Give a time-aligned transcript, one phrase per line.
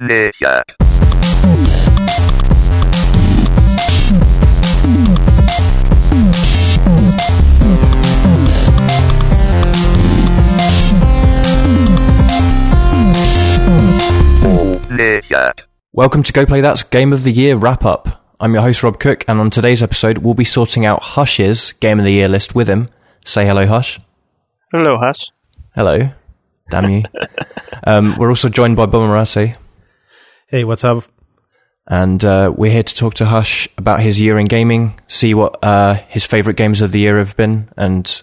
[0.00, 0.64] Amnesia.
[14.88, 15.52] Amnesia.
[15.92, 18.24] Welcome to Go Play That's Game of the Year wrap up.
[18.40, 21.98] I'm your host Rob Cook, and on today's episode, we'll be sorting out Hush's Game
[21.98, 22.88] of the Year list with him.
[23.26, 24.00] Say hello, Hush.
[24.72, 25.30] Hello, Hush.
[25.74, 26.08] Hello.
[26.70, 27.02] Damn you.
[27.84, 29.56] um, we're also joined by Bomarase,
[30.50, 31.04] Hey, what's up?
[31.90, 35.58] and uh, we're here to talk to Hush about his year in gaming, see what
[35.62, 38.22] uh, his favorite games of the year have been, and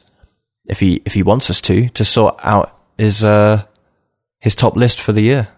[0.66, 3.64] if he if he wants us to, to sort out his uh,
[4.40, 5.50] his top list for the year.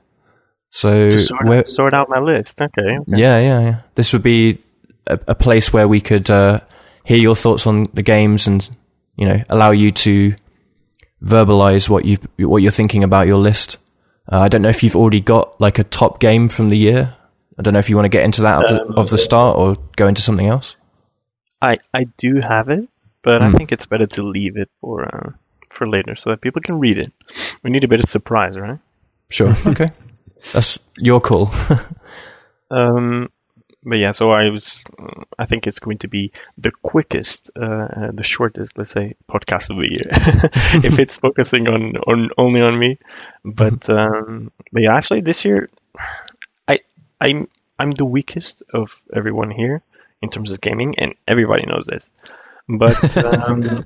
[0.71, 2.61] So Sort, we're, sort out my list.
[2.61, 2.81] Okay.
[2.81, 3.03] okay.
[3.07, 3.81] Yeah, yeah, yeah.
[3.95, 4.59] This would be
[5.07, 6.61] a, a place where we could uh,
[7.05, 8.67] hear your thoughts on the games and
[9.15, 10.33] you know allow you to
[11.23, 13.77] verbalize what you what you're thinking about your list.
[14.31, 17.15] Uh, I don't know if you've already got like a top game from the year.
[17.57, 19.57] I don't know if you want to get into that of, the, of the start
[19.57, 20.75] or go into something else.
[21.61, 22.87] I I do have it,
[23.23, 23.57] but I Hmm.
[23.57, 25.31] think it's better to leave it for uh,
[25.71, 27.11] for later so that people can read it.
[27.63, 28.79] We need a bit of surprise, right?
[29.29, 29.53] Sure.
[29.65, 29.91] okay.
[30.53, 31.51] That's your call.
[32.71, 33.29] Um,
[33.83, 34.83] but yeah, so I was.
[35.37, 39.69] I think it's going to be the quickest, uh, uh, the shortest, let's say, podcast
[39.69, 40.07] of the year,
[40.83, 42.99] if it's focusing on, on only on me.
[43.45, 45.69] But um, but yeah, actually, this year,
[46.67, 46.79] I
[47.21, 49.81] I'm I'm the weakest of everyone here
[50.21, 52.09] in terms of gaming, and everybody knows this.
[52.67, 53.85] But um,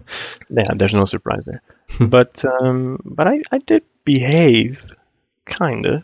[0.49, 1.61] yeah, there's no surprise there.
[1.99, 4.91] But um, but I I did behave,
[5.45, 6.03] kind of.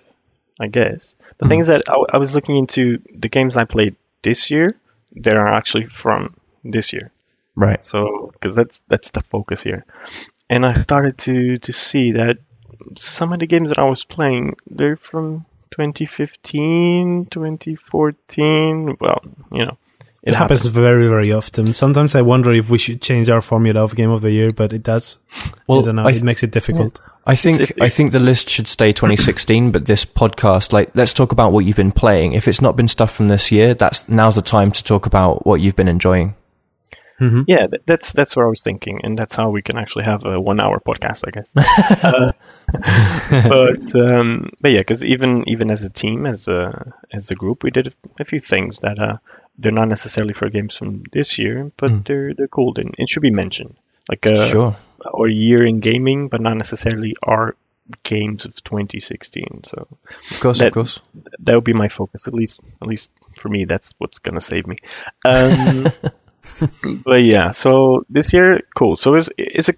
[0.59, 1.15] I guess.
[1.39, 1.77] The thing is mm-hmm.
[1.77, 4.75] that I, I was looking into the games I played this year
[5.17, 7.11] that are actually from this year.
[7.55, 7.83] right.
[7.83, 9.85] So, because that's that's the focus here,
[10.49, 12.37] and I started to to see that
[12.97, 18.97] some of the games that I was playing they're from 2015, 2014.
[18.99, 19.77] Well, you know,
[20.23, 21.73] It happens very, very often.
[21.73, 24.73] Sometimes I wonder if we should change our formula of Game of the Year, but
[24.73, 25.19] it does.
[25.67, 26.07] Well, I don't know.
[26.07, 27.01] I it makes it difficult.
[27.29, 31.31] I think I think the list should stay 2016, but this podcast, like, let's talk
[31.31, 32.33] about what you've been playing.
[32.33, 35.45] If it's not been stuff from this year, that's now's the time to talk about
[35.45, 36.35] what you've been enjoying.
[37.19, 40.25] hmm Yeah, that's that's what I was thinking, and that's how we can actually have
[40.25, 41.53] a one-hour podcast, I guess.
[42.03, 42.31] Uh,
[43.49, 47.63] but um, but yeah, because even even as a team, as a as a group,
[47.63, 47.91] we did a,
[48.21, 49.17] a few things that uh,
[49.57, 52.05] they're not necessarily for games from this year, but Mm.
[52.07, 53.75] they're they're cool and it should be mentioned,
[54.09, 54.75] like uh, sure.
[55.05, 57.55] Our year in gaming, but not necessarily our
[58.03, 59.61] games of 2016.
[59.65, 59.87] So
[60.31, 60.99] Of course, that- of course.
[61.39, 63.65] that would be my focus, at least at least for me.
[63.65, 64.75] That's what's gonna save me.
[65.25, 65.85] Um,
[67.05, 68.97] but yeah, so this year, cool.
[68.97, 69.73] So it's it's a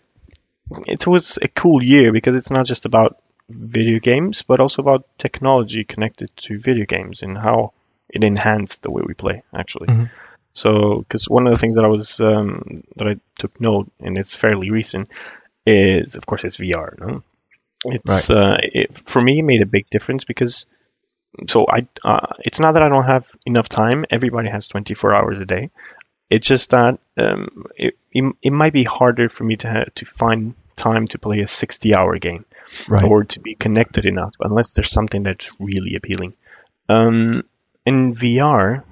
[0.88, 3.18] it was a cool year because it's not just about
[3.50, 7.74] video games, but also about technology connected to video games and how
[8.10, 9.44] it enhanced the way we play.
[9.54, 10.10] Actually, Mhm.
[10.54, 14.18] So because one of the things that I was um, that I took note, and
[14.18, 15.10] it's fairly recent,
[15.66, 17.00] is of course it's VR.
[17.00, 17.24] No?
[17.86, 20.66] It's uh, it, for me it made a big difference because
[21.50, 24.06] so I uh, it's not that I don't have enough time.
[24.10, 25.72] Everybody has 24 hours a day.
[26.30, 30.06] It's just that um, it, it it might be harder for me to ha- to
[30.06, 32.46] find time to play a 60 hour game
[32.88, 33.04] Right.
[33.04, 36.34] or to be connected enough unless there's something that's really appealing.
[36.88, 37.44] Um,
[37.86, 38.84] in VR,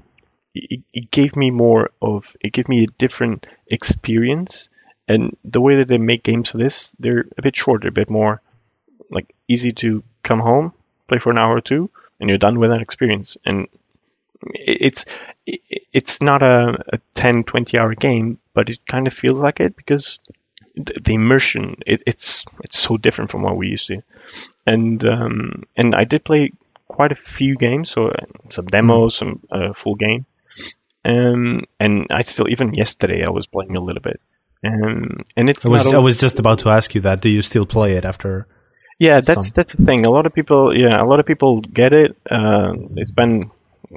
[0.53, 4.69] it, it gave me more of it gave me a different experience,
[5.07, 8.09] and the way that they make games for this, they're a bit shorter, a bit
[8.09, 8.41] more
[9.09, 10.73] like easy to come home,
[11.07, 11.89] play for an hour or two,
[12.19, 13.37] and you're done with that experience.
[13.45, 13.67] And
[14.53, 15.05] it's
[15.45, 19.75] it's not a, a 10, 20 hour game, but it kind of feels like it
[19.75, 20.19] because
[20.75, 24.01] the, immersion it, it's it's so different from what we used to.
[24.65, 26.53] And um, and I did play
[26.87, 30.25] quite a few games, so uh, some demos, some uh, full game.
[31.05, 34.19] Um, and I still even yesterday I was playing a little bit.
[34.65, 37.21] Um, and it's I was I was just about to ask you that.
[37.21, 38.47] Do you still play it after?
[38.99, 39.53] yeah, that's Some.
[39.55, 40.05] that's the thing.
[40.05, 42.17] A lot of people, yeah, a lot of people get it.
[42.29, 43.49] Uh, it's been,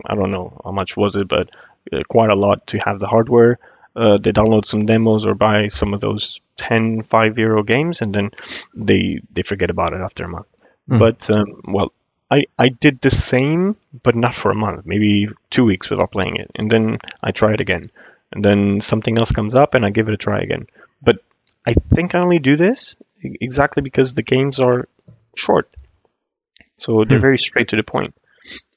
[0.07, 1.51] I don't know how much was it, but
[1.93, 3.59] uh, quite a lot to have the hardware.
[3.97, 8.15] Uh, they download some demos or buy some of those 10, 5 euro games, and
[8.15, 8.31] then
[8.75, 10.47] they they forget about it after a month.
[10.89, 10.99] Mm.
[11.01, 11.93] But um, well,
[12.35, 13.77] I I did the same,
[14.07, 17.53] but not for a month, maybe two weeks without playing it, and then I try
[17.53, 17.91] it again,
[18.33, 20.67] and then something else comes up, and I give it a try again.
[21.03, 21.17] But
[21.67, 24.87] I think I only do this exactly because the games are
[25.37, 25.69] short.
[26.77, 27.21] So they're Hmm.
[27.21, 28.15] very straight to the point.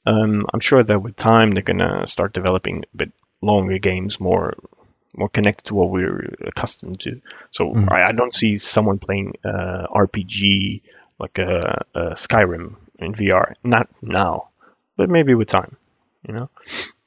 [0.06, 3.12] Um, I'm sure that with time they're gonna start developing a bit
[3.42, 4.54] longer games, more
[5.14, 7.20] more connected to what we're accustomed to.
[7.52, 7.88] So Hmm.
[7.88, 10.82] I, I don't see someone playing uh, RPG
[11.18, 13.54] like a, a Skyrim in VR.
[13.62, 14.48] Not now.
[14.96, 15.76] but maybe with time,
[16.26, 16.48] you know.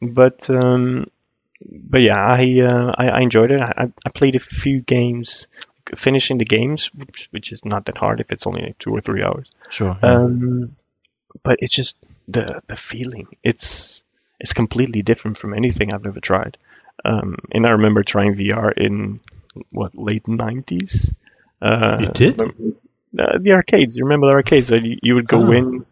[0.02, 1.08] But um,
[1.62, 3.62] but yeah, I, uh, I I enjoyed it.
[3.62, 5.48] I, I played a few games,
[5.96, 9.02] finishing the games, which, which is not that hard if it's only like two or
[9.02, 9.50] three hours.
[9.70, 9.98] Sure.
[10.02, 10.16] yeah.
[10.16, 10.76] Um,
[11.44, 11.98] but it's just
[12.28, 13.28] the the feeling.
[13.44, 14.04] It's
[14.40, 16.58] it's completely different from anything I've ever tried.
[17.04, 19.20] Um, and I remember trying VR in
[19.72, 21.14] what late nineties.
[21.62, 22.38] Uh, You did?
[23.18, 23.98] Uh, the arcades.
[23.98, 24.72] You remember the arcades?
[24.72, 25.52] Uh, you, you would go Oh.
[25.52, 25.86] in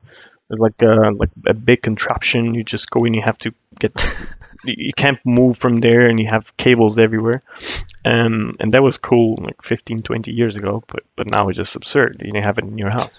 [0.49, 2.53] like a like a big contraption.
[2.53, 3.13] You just go in.
[3.13, 3.91] You have to get.
[4.65, 7.43] you can't move from there, and you have cables everywhere.
[8.05, 10.83] Um, and that was cool like 15, 20 years ago.
[10.87, 12.21] But but now it's just absurd.
[12.23, 13.09] You have it in your house.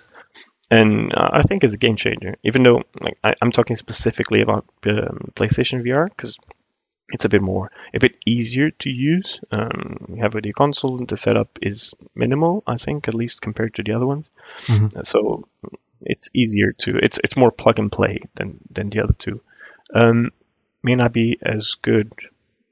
[0.70, 2.36] And uh, I think it's a game changer.
[2.44, 6.38] Even though like I, I'm talking specifically about um, PlayStation VR because
[7.10, 9.40] it's a bit more, a bit easier to use.
[9.50, 10.98] Um, you have a console.
[10.98, 14.26] The setup is minimal, I think, at least compared to the other ones.
[14.66, 14.96] Mhm.
[14.96, 15.48] Uh, So
[16.00, 19.40] it's easier to it's it's more plug and play than than the other two.
[19.94, 20.30] Um,
[20.82, 22.12] may not be as good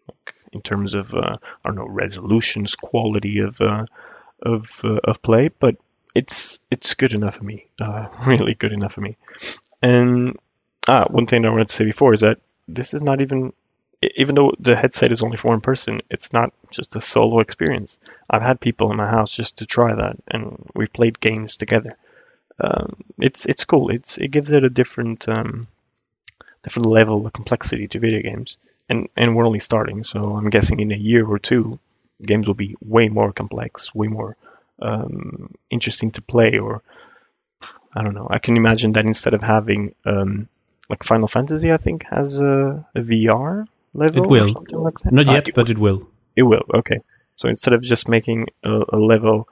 [0.08, 3.86] like, in terms of uh, I don't know resolutions, quality of uh,
[4.42, 5.76] of uh, of play, but
[6.14, 7.66] it's it's good enough for me.
[7.80, 9.16] Uh, really good enough for me.
[9.82, 10.36] And
[10.88, 12.38] ah, one thing I wanted to say before is that
[12.68, 13.52] this is not even
[14.14, 17.98] even though the headset is only for one person, it's not just a solo experience.
[18.28, 21.96] I've had people in my house just to try that, and we've played games together.
[22.60, 23.90] Um, it's it's cool.
[23.90, 25.66] It's it gives it a different um,
[26.62, 28.58] different level of complexity to video games,
[28.88, 30.04] and and we're only starting.
[30.04, 31.78] So I'm guessing in a year or two,
[32.22, 34.36] games will be way more complex, way more
[34.80, 36.58] um, interesting to play.
[36.58, 36.82] Or
[37.94, 38.28] I don't know.
[38.30, 40.48] I can imagine that instead of having um,
[40.88, 44.24] like Final Fantasy, I think has a, a VR level.
[44.24, 44.64] It will.
[44.72, 45.12] Or like that.
[45.12, 46.08] Not Ah, yet, it but it will.
[46.36, 46.62] it will.
[46.74, 46.98] Okay.
[47.36, 49.48] So instead of just making a, a level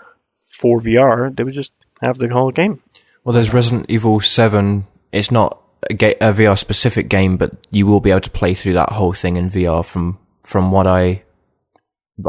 [0.49, 2.81] for VR, they would just have the whole game.
[3.25, 4.87] Well, there's Resident Evil 7.
[5.12, 5.61] It's not
[5.91, 8.91] a, ga- a VR specific game, but you will be able to play through that
[8.91, 11.23] whole thing in VR from, from what I,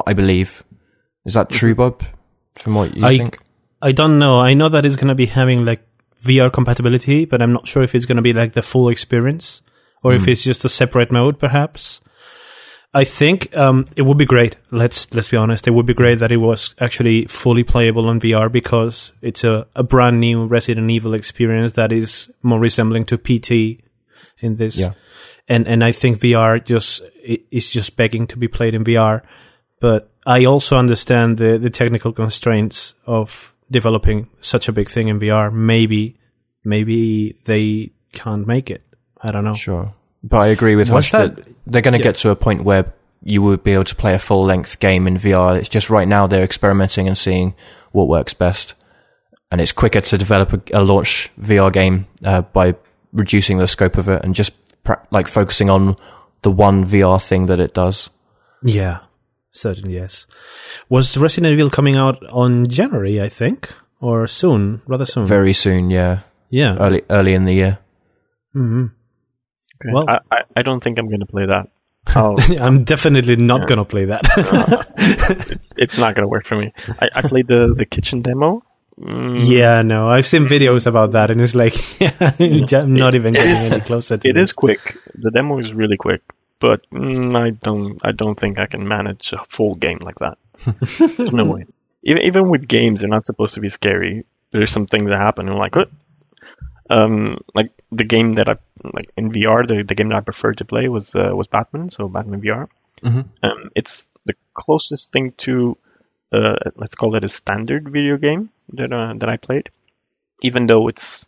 [0.07, 0.63] I believe.
[1.25, 2.03] Is that true, Bob?
[2.55, 3.39] From what you I- think?
[3.81, 4.39] I don't know.
[4.39, 5.85] I know that it's going to be having like
[6.23, 9.61] VR compatibility, but I'm not sure if it's going to be like the full experience
[10.05, 11.99] or if it's just a separate mode, perhaps.
[12.93, 14.55] I think um, it would be great.
[14.69, 15.67] Let's let's be honest.
[15.67, 19.65] It would be great that it was actually fully playable on VR because it's a,
[19.75, 23.83] a brand new Resident Evil experience that is more resembling to PT
[24.39, 24.77] in this.
[24.77, 24.93] Yeah.
[25.47, 29.23] And and I think VR just is just begging to be played in VR.
[29.81, 35.19] But I also understand the the technical constraints of developing such a big thing in
[35.19, 35.51] VR.
[35.51, 36.19] Maybe
[36.63, 38.84] maybe they can't make it.
[39.27, 39.53] I don't know.
[39.55, 39.93] Sure.
[40.23, 42.03] But I agree with What's Hush that, that- they're going to Yeah.
[42.11, 45.07] get to a point where you would be able to play a full length game
[45.07, 45.57] in VR.
[45.57, 47.55] It's just right now they're experimenting and seeing
[47.91, 48.75] what works best.
[49.51, 52.75] And it's quicker to develop a, a launch VR game uh, by
[53.13, 54.51] reducing the scope of it and just
[54.83, 55.95] pra- like focusing on
[56.43, 58.09] the one VR thing that it does.
[58.63, 58.99] Yeah,
[59.53, 60.25] certainly yes.
[60.89, 63.21] Was Resident Evil coming out on January?
[63.21, 63.69] I think,
[64.01, 65.25] or soon, rather soon.
[65.25, 66.75] Very soon, yeah, yeah.
[66.79, 67.79] early early in the year.
[68.53, 68.87] hmm
[69.81, 69.91] Okay.
[69.93, 71.69] Well- I, I, I don't think I'm going to play that.
[72.07, 74.21] I'll, I'm definitely not gonna play that.
[75.77, 76.71] it's not going to work for me.
[77.01, 78.63] I, I played the, the kitchen demo.
[78.99, 83.33] Mm, yeah, no, I've seen videos about that, and it's like, yeah, I'm not even
[83.33, 84.49] getting any closer to It this.
[84.51, 84.97] is quick.
[85.15, 86.21] The demo is really quick,
[86.59, 90.37] but mm, I don't I don't think I can manage a full game like that.
[91.33, 91.65] no way.
[92.03, 94.25] Even even with games, they're not supposed to be scary.
[94.51, 95.89] There's some things that happen, and I'm like, what?
[96.89, 98.57] Um, like the game that I
[98.93, 101.89] like in VR, the, the game that I preferred to play was uh, was Batman.
[101.89, 102.67] So Batman VR.
[103.01, 103.25] Mhm.
[103.43, 105.77] Um, it's the closest thing to
[106.31, 109.69] uh, let's call it a standard video game that uh, that I played,
[110.41, 111.27] even though it's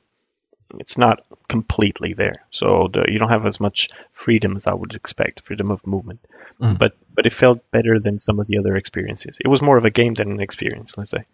[0.79, 2.45] it's not completely there.
[2.51, 6.19] So the, you don't have as much freedom as I would expect, freedom of movement.
[6.61, 6.77] Mm.
[6.77, 9.37] But but it felt better than some of the other experiences.
[9.43, 11.25] It was more of a game than an experience, let's say.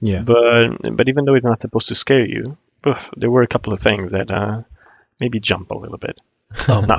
[0.00, 2.56] Yeah, But but even though it's not supposed to scare you,
[3.16, 4.62] there were a couple of things that uh,
[5.20, 6.18] maybe jump a little bit.
[6.68, 6.96] oh No,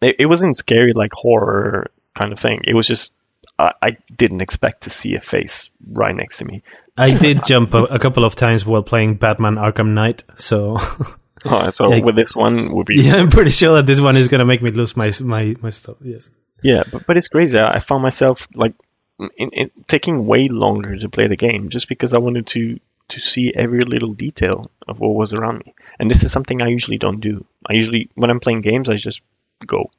[0.00, 2.62] it, it wasn't scary like horror kind of thing.
[2.64, 3.12] It was just
[3.58, 6.62] I, I didn't expect to see a face right next to me.
[6.96, 10.78] I did jump a, a couple of times while playing Batman Arkham Knight, so
[11.44, 12.02] Oh, so Yeah.
[12.04, 14.62] with this one would be yeah, I'm pretty sure that this one is gonna make
[14.62, 15.96] me lose my my my stuff.
[16.02, 16.30] Yes.
[16.62, 17.58] Yeah, but, but it's crazy.
[17.58, 18.74] I I found myself like
[19.18, 23.20] in, in, taking way longer to play the game just because I wanted to to
[23.20, 25.74] see every little detail of what was around me.
[25.98, 27.44] And this is something I usually don't do.
[27.68, 29.22] I usually when I'm playing games, I just
[29.64, 29.90] go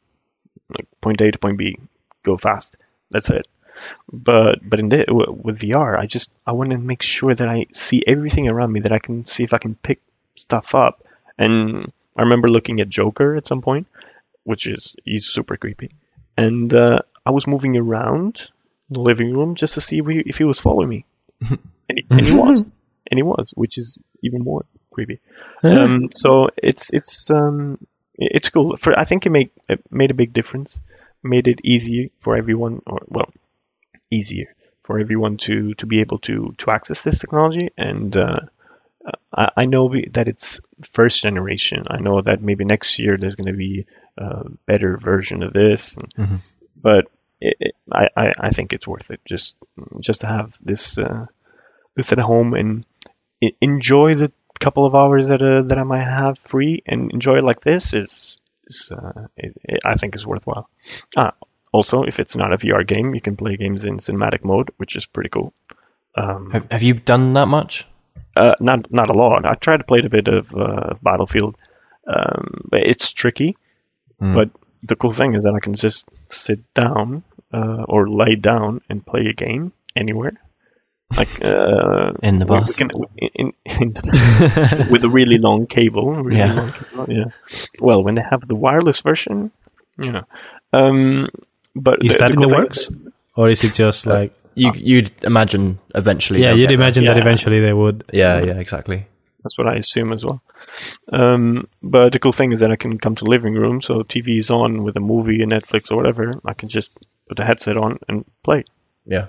[0.70, 1.78] like point A to point B,
[2.24, 2.78] go fast.
[3.12, 3.48] That's it.
[4.12, 7.68] But but in the, with VR, I just I want to make sure that I
[7.74, 10.02] see everything around me that I can see if I can pick
[10.36, 11.06] stuff up.
[11.38, 13.88] And I remember looking at Joker at some point,
[14.44, 15.92] which is he's super creepy,
[16.36, 18.50] and uh, I was moving around
[18.90, 21.06] the living room just to see if he, if he was following me,
[21.50, 21.60] and
[21.90, 22.66] he, and he was,
[23.10, 25.20] and he was, which is even more creepy.
[25.64, 27.80] Um, so it's it's um,
[28.16, 28.78] it's cool.
[28.78, 30.80] For I think it made it made a big difference.
[31.24, 33.30] Made it easy for everyone, or well,
[34.12, 37.70] easier for everyone to to be able to to access this technology.
[37.78, 38.40] And uh,
[39.34, 40.62] I, I know that it's
[40.92, 41.86] first generation.
[41.90, 43.86] I know that maybe next year there's going to be
[44.18, 46.14] a better version of this, and,
[46.82, 47.08] but
[47.42, 49.56] it, it, I, I I think it's worth it just
[50.00, 51.26] just to have this uh,
[51.96, 52.86] this at home and
[53.62, 57.44] enjoy the couple of hours that uh, that I might have free and enjoy it
[57.44, 60.70] like this is is uh, it, it, I think is worthwhile.
[61.16, 61.34] Ah,
[61.72, 64.96] also, if it's not a VR game, you can play games in cinematic mode, which
[64.96, 65.54] is pretty cool.
[66.16, 67.86] Um, Have, have you done that much?
[68.36, 69.46] uh, not not a lot.
[69.46, 71.56] I tried to play a bit of uh, Battlefield,
[72.08, 73.58] um, but it's tricky.
[74.20, 74.50] But
[74.82, 79.06] the cool thing is that I can just sit down uh, or lay down and
[79.06, 80.32] play a game anywhere,
[81.16, 85.66] like uh, In the we- we can- in, in, in the- with a really long
[85.68, 86.14] cable.
[86.16, 86.54] Really Yeah.
[86.54, 87.26] long cable, yeah.
[87.80, 89.52] Well, when they have the wireless version,
[89.98, 90.22] yeah.
[90.74, 91.30] Um,
[91.76, 92.92] but Is the- that the in the cool thing- works,
[93.36, 94.34] or is it just like?
[94.56, 96.42] You, you'd imagine eventually.
[96.42, 97.22] Yeah, you'd imagine that Yeah.
[97.22, 98.04] eventually they would.
[98.12, 99.06] Yeah, yeah, exactly.
[99.44, 100.42] That's what I assume as well.
[101.12, 104.02] Um, but the cool thing is that I can come to the living room, so
[104.02, 106.42] TV is on with a movie, a Netflix, or whatever.
[106.44, 106.90] I can just
[107.28, 108.66] put the headset on and play.
[109.08, 109.28] Yeah.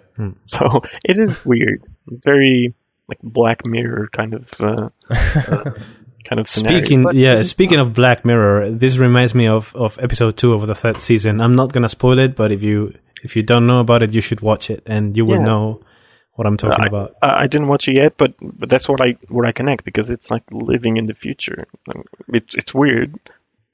[0.48, 2.74] So it is weird, very
[3.08, 5.70] like Black Mirror kind of uh, uh,
[6.28, 6.78] kind of scenario.
[6.78, 10.66] Speaking, But- yeah, speaking of Black Mirror, this reminds me of, of episode two of
[10.66, 11.40] the third season.
[11.40, 12.92] I'm not gonna spoil it, but if you
[13.22, 15.44] if you don't know about it, you should watch it, and you will Yeah.
[15.44, 15.80] know
[16.34, 17.14] what I'm talking I, about.
[17.22, 20.10] I I didn't watch it yet, but but that's what I where I connect because
[20.10, 21.66] it's like living in the future.
[22.28, 23.14] It's it's weird,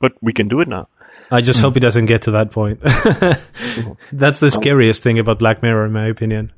[0.01, 0.89] but we can do it now.
[1.31, 2.81] I just hope it doesn't get to that point.
[4.13, 6.53] That's the scariest thing about Black Mirror, in my opinion.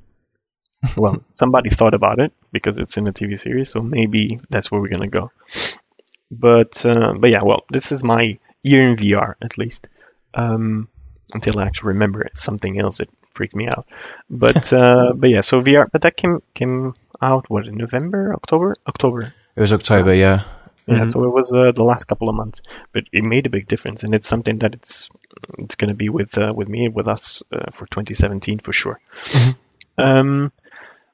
[0.97, 4.81] Well, somebody thought about it because it's in a TV series, so maybe that's where
[4.81, 5.33] we're gonna go.
[6.31, 9.89] But uh, but yeah, well, this is my year in VR at least.
[10.35, 10.89] Um,
[11.35, 12.39] until I actually remember it.
[12.39, 13.87] something else that freaked me out.
[14.31, 15.89] But uh, but yeah, so VR.
[15.91, 19.35] But that came came out what in November, October, October.
[19.57, 20.43] It was October, yeah.
[20.89, 21.13] Yeah, Mhm.
[21.13, 22.63] so it was uh, the last couple of months,
[22.93, 25.11] but it made a big difference, and it's something that it's
[25.59, 29.01] it's going to be with uh, with me with us uh, for 2017 for sure.
[29.99, 30.53] Um,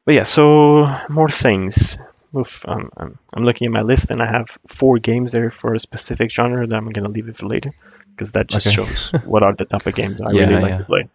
[0.04, 1.98] but yeah, so more things.
[2.36, 5.74] Oof, um, I'm, I'm looking at my list, and I have four games there for
[5.74, 7.72] a specific genre that I'm going to leave it for later
[8.14, 8.74] because that just Okay.
[8.74, 10.78] shows what are the type of games I Yeah, really like yeah.
[10.78, 11.08] to play.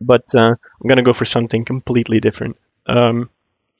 [0.00, 2.56] But uh, I'm going to go for something completely different.
[2.86, 3.30] Um,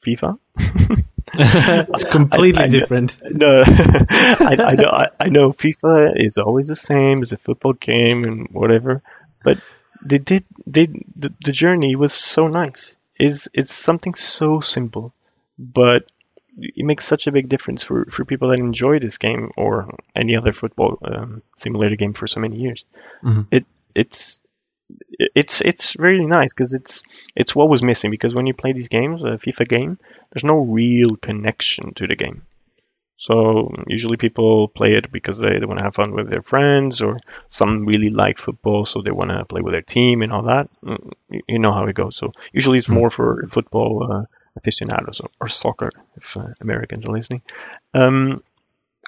[0.07, 0.38] FIFA.
[1.39, 3.17] it's completely I- I- different.
[3.25, 4.89] No, I, I know.
[4.91, 7.23] I, I know FIFA is always the same.
[7.23, 9.03] It's a football game and whatever,
[9.45, 9.59] but
[10.03, 10.45] they did.
[10.67, 12.97] They the, the journey was so nice.
[13.19, 15.13] Is it's something so simple,
[15.59, 16.05] but
[16.57, 20.37] it makes such a big difference for, for people that enjoy this game or any
[20.37, 22.85] other football um, simulator game for so many years.
[23.23, 23.47] Mhm.
[23.51, 24.41] It it's
[25.35, 27.03] it's it's really nice because it's
[27.37, 29.99] it's what was missing because when you play these games, a FIFA game,
[30.31, 32.43] there's no real connection to the game.
[33.19, 37.03] So usually people play it because they, they want to have fun with their friends,
[37.03, 40.45] or some really like football, so they want to play with their team and all
[40.45, 40.71] that.
[40.83, 42.17] Mm, You you know how it goes.
[42.17, 44.25] So usually it's more for football uh,
[44.57, 47.43] aficionados or, or soccer, if uh, Americans are listening.
[47.93, 48.43] Um,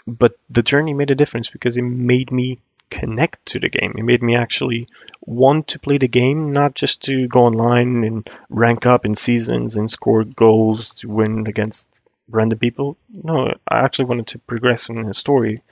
[0.07, 2.59] but the journey made a difference because it made me
[2.92, 3.94] connect to the game.
[3.96, 4.88] It made me actually
[5.25, 9.76] want to play the game, not just to go online and rank up in seasons
[9.76, 11.87] and score goals to win against
[12.28, 12.96] random people.
[13.08, 15.62] No, I actually wanted to progress in the story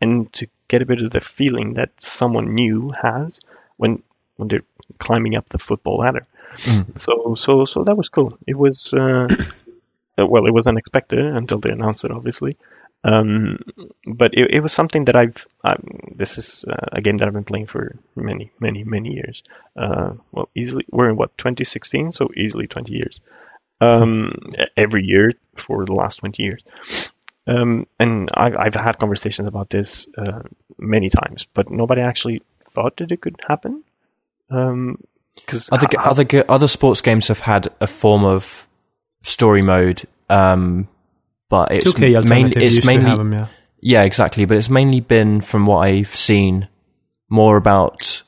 [0.00, 3.40] and to get a bit of the feeling that someone new has
[3.76, 4.02] when
[4.36, 4.68] when they're
[4.98, 6.26] climbing up the football ladder.
[6.96, 8.38] So so so that was cool.
[8.46, 9.28] It was uh,
[10.18, 12.56] uh, well, it was unexpected until they announced it, obviously.
[13.02, 13.58] Um,
[14.06, 15.46] but it, it was something that I've.
[15.64, 19.42] Um, this is uh, a game that I've been playing for many, many, many years.
[19.76, 23.20] Uh, well, easily we're in what 2016, so easily 20 years.
[23.80, 26.62] Um, every year for the last 20 years.
[27.46, 30.42] Um, and I've, I've had conversations about this uh,
[30.78, 32.42] many times, but nobody actually
[32.74, 33.82] thought that it could happen.
[34.50, 35.02] Um,
[35.34, 38.66] because Other, ga- other, other sports games have had a form of
[39.22, 40.88] story mode, um,
[41.50, 43.46] but it's 2K alternative mainly, it's mainly, to have 'em, yeah.
[43.82, 44.44] Yeah, exactly.
[44.46, 46.68] But it's mainly been, from what I've seen,
[47.28, 48.22] more about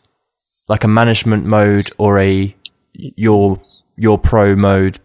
[0.68, 2.54] like a management mode or a
[2.94, 3.56] your
[3.96, 4.98] your pro mode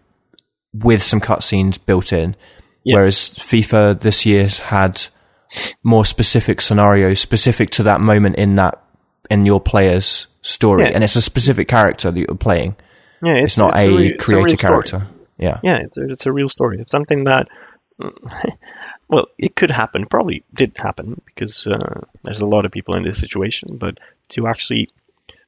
[0.74, 2.34] with some cutscenes built in.
[2.84, 2.96] Yeah.
[2.98, 5.02] Whereas FIFA this year's had
[5.82, 8.82] more specific scenarios, specific to that moment in that
[9.30, 10.90] in your player's story, Yeah.
[10.94, 12.76] and it's a specific character that you're playing.
[13.22, 14.58] Yeah, It's, not a, re- it's real creator story.
[14.58, 15.08] character.
[15.38, 15.58] Yeah.
[15.62, 16.78] Yeah, it's it's a real story.
[16.80, 17.48] It's something that,
[19.08, 20.06] well, it could happen.
[20.06, 23.76] Probably did happen because uh, there's a lot of people in this situation.
[23.76, 23.98] But
[24.30, 24.90] to actually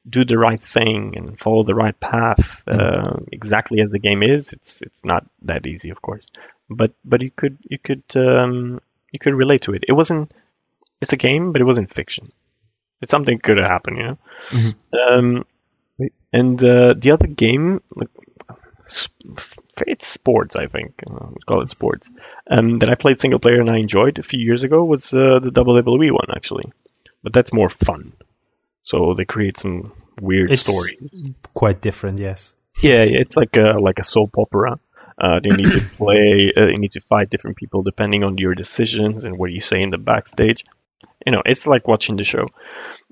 [0.09, 4.53] do the right thing and follow the right path uh, exactly as the game is,
[4.53, 6.25] it's it's not that easy, of course.
[6.69, 8.81] But but you could you could um,
[9.11, 9.83] you could relate to it.
[9.87, 10.31] It wasn't.
[10.99, 12.31] It's a game, but it wasn't fiction.
[13.01, 14.17] It's something could have happened, you know.
[15.09, 15.45] Um,
[16.31, 18.09] and uh, the other game, like,
[18.85, 19.25] sp-
[19.87, 21.03] it's sports, I think.
[21.09, 22.07] Uh, let's call it sports.
[22.49, 25.39] Um, that I played single player and I enjoyed a few years ago was uh,
[25.39, 26.71] the WWE one, actually.
[27.23, 28.13] But that's more fun.
[28.83, 30.97] So they create some weird It's story.
[31.53, 32.53] quite different, yes.
[32.81, 34.79] Yeah, yeah, it's like a like a soap opera.
[35.21, 36.51] Uh, you need to play.
[36.55, 39.81] Uh, you need to fight different people depending on your decisions and what you say
[39.83, 40.65] in the backstage.
[41.25, 42.47] You know, it's like watching the show.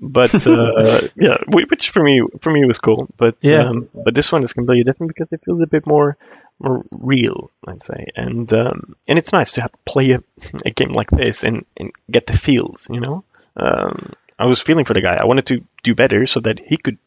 [0.00, 3.08] But uh, yeah, which for me for me was cool.
[3.16, 3.68] But Yeah.
[3.68, 6.16] um, but this one is completely different because it feels a bit more
[6.60, 8.06] real, I'd say.
[8.16, 10.22] And um, and it's nice to have play a,
[10.64, 12.88] a game like this and, and get the feels.
[12.90, 13.24] You know,
[13.56, 15.16] um, I was feeling for the guy.
[15.16, 16.98] I wanted to do better so that he could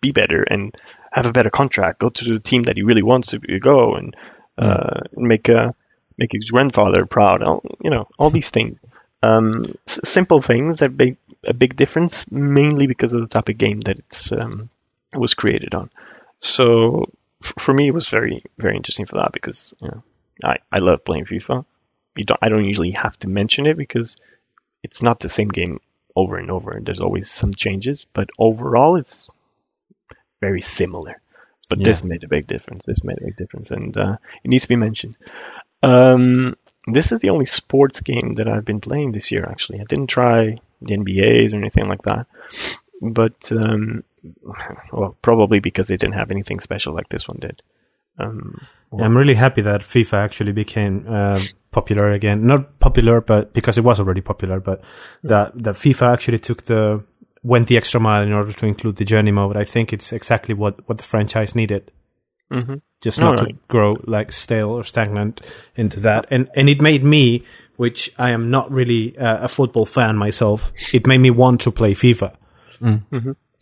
[0.00, 0.76] be better and
[1.12, 4.16] have a better contract, go to the team that he really wants to go, and
[4.56, 5.72] uh, make uh,
[6.16, 7.42] make his grandfather proud.
[7.42, 8.78] All, you know, all these things,
[9.22, 13.58] um, s- simple things that make a big difference, mainly because of the type of
[13.58, 14.70] game that it's um,
[15.14, 15.90] was created on.
[16.40, 20.02] So for me, it was very very interesting for that because you know,
[20.44, 21.64] I I love playing FIFA.
[22.16, 24.16] You don't I don't usually have to mention it because
[24.82, 25.80] it's not the same game
[26.16, 26.72] over and over.
[26.72, 29.30] and There's always some changes, but overall, it's
[30.40, 31.20] very similar.
[31.68, 32.82] But this made a big difference.
[32.86, 35.16] This made a big difference, and uh, it needs to be mentioned.
[35.82, 39.44] Um, this is the only sports game that I've been playing this year.
[39.44, 42.26] Actually, I didn't try the NBAs or anything like that,
[43.02, 44.02] but um,
[44.92, 47.62] well, probably because they didn't have anything special like this one did.
[48.18, 52.46] Um, Yeah, I'm really happy that FIFA actually became uh, popular again.
[52.46, 54.82] Not popular, but because it was already popular, but
[55.22, 57.04] that that FIFA actually took the
[57.42, 59.56] went the extra mile in order to include the journey mode.
[59.56, 61.92] I think it's exactly what what the franchise needed.
[62.50, 62.80] mhm.
[63.00, 63.54] Just not Alright.
[63.54, 65.40] to grow like stale or stagnant
[65.76, 66.26] into that.
[66.30, 67.44] And and it made me,
[67.76, 71.70] which I am not really uh, a football fan myself, it made me want to
[71.70, 72.32] play FIFA.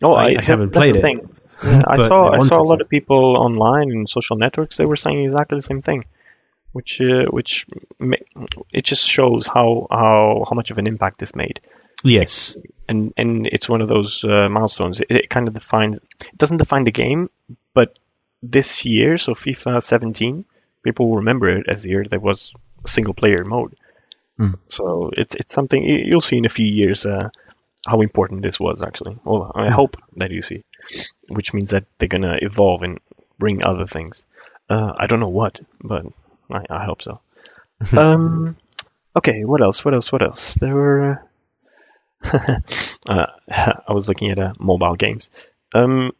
[0.02, 1.02] Oh, I- I that- haven't played it.
[1.02, 1.28] thing.
[1.64, 2.84] Yeah, I saw I I, saw a lot to.
[2.84, 4.76] of people online and social networks.
[4.76, 6.04] They were saying exactly the same thing,
[6.72, 7.66] which uh, which
[8.72, 11.60] it just shows how how how much of an impact this made.
[12.04, 12.56] Yes.
[12.88, 15.00] and and it's one of those uh, milestones.
[15.00, 15.96] It, it kind of defines.
[16.20, 17.30] It doesn't define the game,
[17.72, 17.98] but
[18.42, 20.44] this year, so FIFA 17,
[20.82, 22.52] people will remember it as the year there was
[22.84, 23.74] single player mode.
[24.68, 27.30] So it's it's something you- you'll see in a few years uh,
[27.86, 29.18] how important this was actually.
[29.24, 30.64] Well, I hope that you see,
[31.28, 32.98] which means that they're gonna evolve and
[33.38, 34.24] bring other things.
[34.68, 36.06] Uh, I don't know what, but
[36.50, 37.20] I, I hope so.
[37.96, 38.56] um,
[39.14, 39.84] okay, what else?
[39.84, 40.10] What else?
[40.10, 40.54] What else?
[40.54, 41.28] There were.
[42.22, 42.58] Uh,
[43.08, 43.26] uh,
[43.88, 45.30] I was looking at uh, mobile games.
[45.74, 46.12] Um,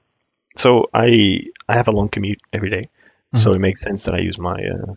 [0.57, 2.89] so I I have a long commute every day,
[3.35, 4.95] so it makes sense that I use my uh,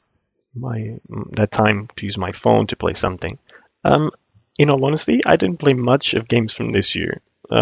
[0.56, 1.00] my
[1.32, 3.38] that time to use my phone to play something.
[3.84, 4.12] Um,
[4.60, 7.22] in all honesty, I didn't play much of games from this year.
[7.50, 7.56] Uh,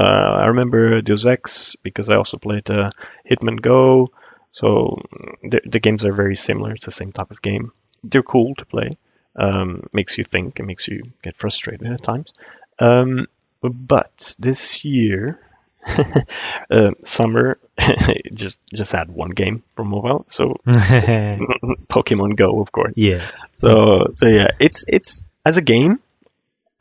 [0.44, 2.90] I remember Deus Ex because I also played uh,
[3.30, 4.10] Hitman Go.
[4.52, 5.00] So
[5.44, 6.72] the, the games are very similar.
[6.74, 7.72] It's the same type of game.
[8.04, 8.98] They're cool to play.
[9.36, 10.60] Um, makes you think.
[10.60, 12.34] It makes you get frustrated at times.
[12.80, 13.28] Um,
[13.62, 15.40] but this year,
[16.72, 17.60] uh, summer
[18.34, 20.26] just just had one game for mobile.
[20.28, 22.94] So Pokemon Go, of course.
[22.96, 23.30] yeah.
[23.62, 26.00] So, so yeah, it's it's as a game,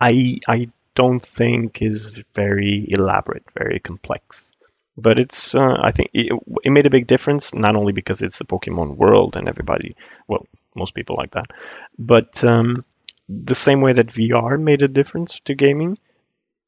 [0.00, 4.52] I I don't think is very elaborate, very complex.
[4.96, 6.32] But it's uh, I think it,
[6.64, 9.94] it made a big difference not only because it's the Pokemon world and everybody,
[10.26, 11.46] well, most people like that,
[11.98, 12.84] but um,
[13.28, 15.98] the same way that VR made a difference to gaming,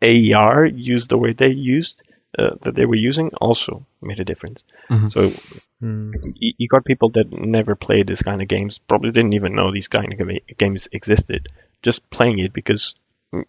[0.03, 2.03] AR used the way they used
[2.39, 4.63] uh, that they were using also made a difference.
[5.09, 5.33] So
[5.81, 6.33] Mm.
[6.35, 9.71] you you got people that never played this kind of games, probably didn't even know
[9.71, 11.47] these kind of games existed,
[11.83, 12.97] just playing it because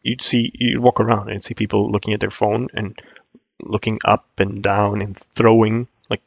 [0.04, 3.00] you'd see, you'd walk around and see people looking at their phone and
[3.62, 6.22] looking up and down and throwing, like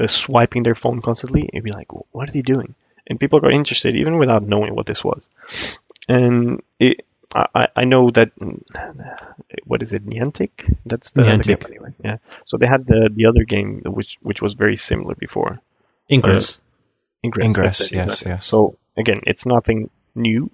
[0.00, 1.48] uh, swiping their phone constantly.
[1.52, 2.74] You'd be like, what are they doing?
[3.06, 5.28] And people got interested even without knowing what this was.
[6.08, 8.30] And it, I, I- know that,
[9.64, 10.74] what is it, Niantic?
[10.86, 11.66] That's the, the game Niantic.
[11.66, 11.94] anyway.
[12.02, 12.16] Yeah.
[12.46, 15.60] So they had the, the other game which which was very similar before.
[16.10, 16.58] Ingress.
[17.24, 17.44] Ingress.
[17.46, 18.46] Ingress, yes, yes.
[18.46, 20.50] So again, it's nothing new,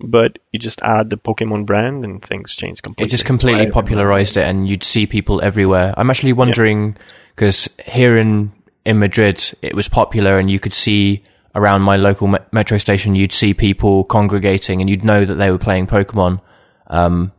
[0.00, 3.08] but you just add the Pokemon brand and things change completely.
[3.08, 3.72] It just completely Right.
[3.72, 5.94] popularized it, and you'd see people everywhere.
[5.96, 6.96] I'm actually wondering
[7.34, 8.52] because here in
[8.84, 11.22] in Madrid, it was popular, and you could see
[11.54, 15.50] around my local me- metro station, you'd see people congregating, and you'd know that they
[15.50, 16.40] were playing Pokemon,
[16.88, 17.32] um,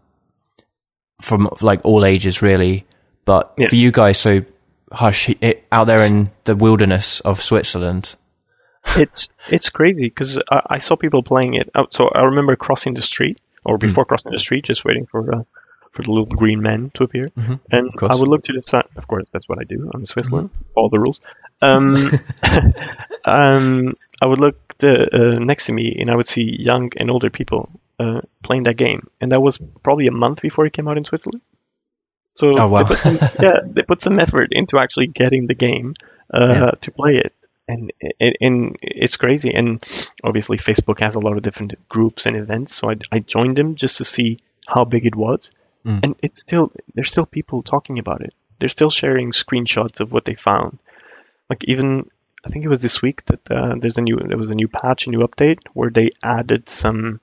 [1.22, 2.86] from like all ages, really.
[3.26, 3.68] But Yeah.
[3.68, 4.42] for you guys, so
[4.92, 8.16] hush, it, out there in the wilderness of Switzerland,
[8.98, 11.70] it's it's crazy because I, I saw people playing it.
[11.92, 15.44] So I remember crossing the street, or before crossing the street, just waiting for uh,
[15.94, 17.32] for the little green man to appear,
[17.72, 17.92] and.
[18.12, 18.86] I would look to the side.
[18.96, 19.90] Of course, that's what I do.
[19.94, 20.50] I'm in Switzerland.
[20.76, 21.22] All the rules.
[21.62, 21.96] Um,
[23.26, 27.10] um, I would look the, uh, next to me, and I would see young and
[27.10, 27.70] older people
[28.00, 31.06] uh, playing that game, and that was probably a month before it came out in
[31.06, 31.42] Switzerland.
[32.36, 32.84] So Oh, wow.
[32.84, 35.96] they put some, yeah, they put some effort into actually getting the game
[36.34, 37.34] uh, to play it,
[37.68, 39.54] and it, and it's crazy.
[39.54, 39.84] And
[40.24, 43.76] obviously, Facebook has a lot of different groups and events, so I, I joined them
[43.76, 45.52] just to see how big it was,
[46.04, 48.34] and it's still there's still people talking about it.
[48.60, 50.80] They're still sharing screenshots of what they found.
[51.50, 52.10] Like even
[52.46, 54.68] I think it was this week that uh, there's a new there was a new
[54.68, 57.20] patch, a new update where they added some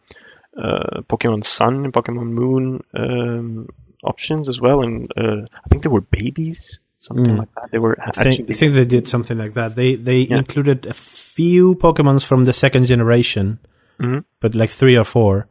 [0.56, 3.68] uh, Pokemon Sun and Pokemon Moon um,
[4.02, 7.70] options as well, and uh, I think there were babies, something like that.
[7.72, 9.74] They were I think, I think they did something like that.
[9.74, 10.38] They they Yeah.
[10.38, 13.58] included a few Pokemons from the second generation,
[14.00, 14.24] Mhm.
[14.40, 15.46] but like three or four.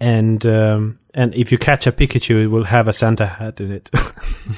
[0.00, 3.70] And um, and if you catch a Pikachu, it will have a Santa hat in
[3.70, 3.88] it.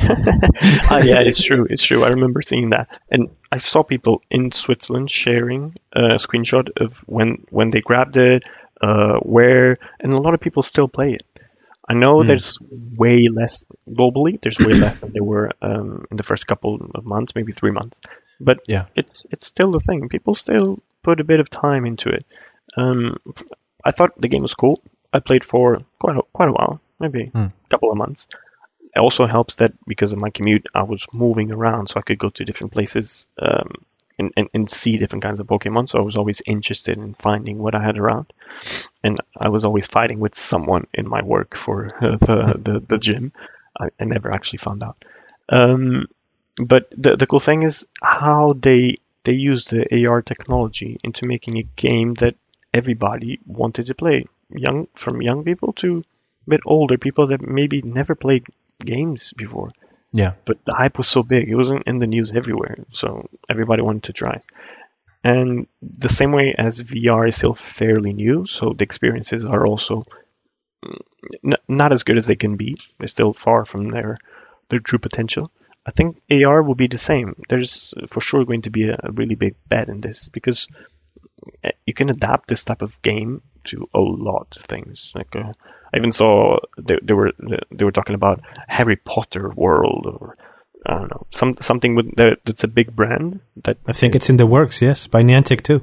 [0.90, 1.66] Ah, yeah, it's true.
[1.68, 2.04] It's true.
[2.04, 7.44] I remember seeing that, and I saw people in Switzerland sharing a screenshot of when
[7.50, 8.42] when they grabbed it,
[8.80, 11.22] uh, where, and a lot of people still play it.
[11.88, 12.58] I know there's
[12.96, 14.40] way less globally.
[14.40, 17.72] There's way less than there were um, in the first couple of months, maybe three
[17.72, 18.00] months.
[18.40, 18.86] But Yeah.
[18.96, 20.08] it's it's still a thing.
[20.08, 22.24] People still put a bit of time into it.
[22.76, 23.18] Um,
[23.84, 24.80] I thought the game was cool.
[25.12, 28.26] I played for quite a, quite a while, maybe a couple of months.
[28.96, 32.18] It also helps that because of my commute, I was moving around, so I could
[32.18, 33.84] go to different places um,
[34.18, 35.88] and, and, and see different kinds of Pokemon.
[35.88, 38.32] So I was always interested in finding what I had around,
[39.02, 42.98] and I was always fighting with someone in my work for uh, the, the the
[42.98, 43.32] gym.
[43.78, 45.04] I, I never actually found out.
[45.48, 46.06] Um,
[46.56, 51.58] but the the cool thing is how they they use the AR technology into making
[51.58, 52.36] a game that
[52.72, 56.04] everybody wanted to play, young from young people to
[56.46, 58.46] a bit older people that maybe never played
[58.78, 59.72] games before.
[60.14, 63.82] Yeah, But the hype was so big; it wasn't in the news everywhere, so everybody
[63.82, 64.42] wanted to try.
[65.24, 70.04] And the same way as VR is still fairly new, so the experiences are also
[70.84, 71.00] mm,
[71.44, 72.76] n- not as good as they can be.
[72.98, 74.18] They're still far from their
[74.68, 75.50] their true potential.
[75.84, 77.34] I think AR will be the same.
[77.48, 80.68] There's for sure going to be a, a really big bet in this because
[81.64, 85.12] uh, you can adapt this type of game to a lot of things.
[85.14, 85.52] Like uh,
[85.92, 87.32] I even saw they, they were
[87.70, 90.36] they were talking about Harry Potter world or
[90.86, 94.28] I don't know some something with that, that's a big brand that I think it's
[94.30, 94.82] in the works.
[94.82, 95.82] Yes, by Niantic too.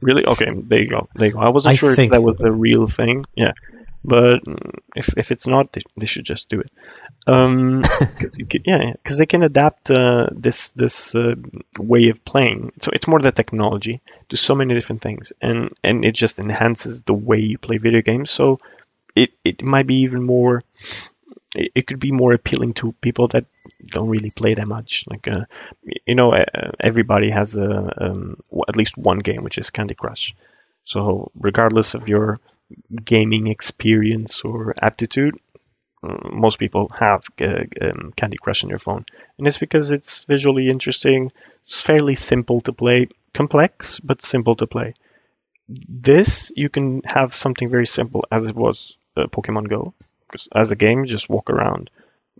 [0.00, 0.24] Really?
[0.26, 1.08] Okay, there you go.
[1.14, 1.40] There you go.
[1.40, 3.24] I wasn't I sure think- if that was the real thing.
[3.34, 3.52] Yeah,
[4.04, 4.40] but
[4.96, 6.70] if if it's not, they, they should just do it.
[7.26, 7.82] Um,
[8.18, 11.34] 'cause you could- yeah, because they can adapt uh, this this uh,
[11.78, 12.72] way of playing.
[12.80, 17.02] So it's more the technology to so many different things, and and it just enhances
[17.02, 18.30] the way you play video games.
[18.30, 18.60] So
[19.16, 20.62] it it might be even more.
[21.56, 23.44] It, it could be more appealing to people that
[23.88, 25.04] don't really play that much.
[25.08, 25.46] Like, uh,
[26.06, 26.32] you know,
[26.78, 30.34] everybody has a um, at least one game, which is Candy Crush.
[30.84, 32.40] So, regardless of your
[33.04, 35.38] gaming experience or aptitude,
[36.02, 39.04] uh, most people have uh, um, Candy Crush on their phone,
[39.38, 41.32] and it's because it's visually interesting.
[41.64, 44.94] It's fairly simple to play, complex but simple to play.
[45.68, 49.94] This you can have something very simple as it was uh, Pokemon Go.
[50.28, 51.90] 'Cause as a game, you just walk around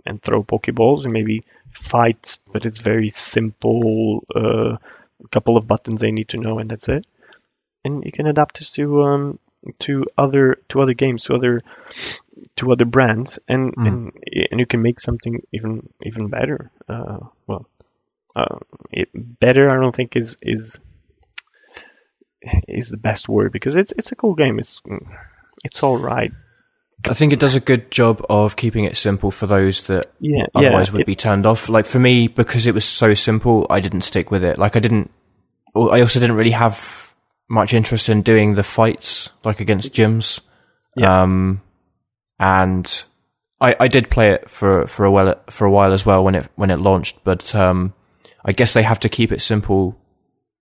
[0.07, 4.25] and throw Pokeballs and maybe fight, but it's very simple.
[4.35, 4.77] Uh,
[5.25, 7.05] a couple of buttons they need to know, and that's it.
[7.85, 9.39] And you can adapt this to um,
[9.81, 11.63] to other to other games, to other
[12.57, 14.13] to other brands, and and
[14.51, 16.71] and you can make something even even better.
[16.89, 17.67] Uh, well,
[18.37, 18.59] uh,
[18.91, 20.81] it, better I don't think is is
[22.67, 24.59] is the best word because it's it's a cool game.
[24.59, 24.81] It's
[25.65, 26.33] it's all right.
[27.07, 30.45] I think it does a good job of keeping it simple for those that Yeah,
[30.55, 31.69] otherwise yeah, would it- be turned off.
[31.69, 34.59] Like for me, because it was so simple, I didn't stick with it.
[34.59, 35.11] Like I didn't.
[35.75, 37.10] I also didn't really have
[37.51, 40.41] much interest in doing the fights, like against gyms.
[40.97, 41.23] Yeah.
[41.23, 41.61] Um,
[42.39, 43.05] and
[43.61, 46.37] I, I did play it for for a while for a while as well when
[46.37, 47.23] it when it launched.
[47.25, 47.93] But um,
[48.45, 49.99] I guess they have to keep it simple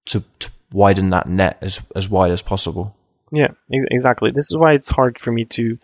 [0.08, 2.95] to, to widen that net as as wide as possible.
[3.32, 4.32] Yeah, exactly.
[4.32, 5.78] This is why it's hard for me to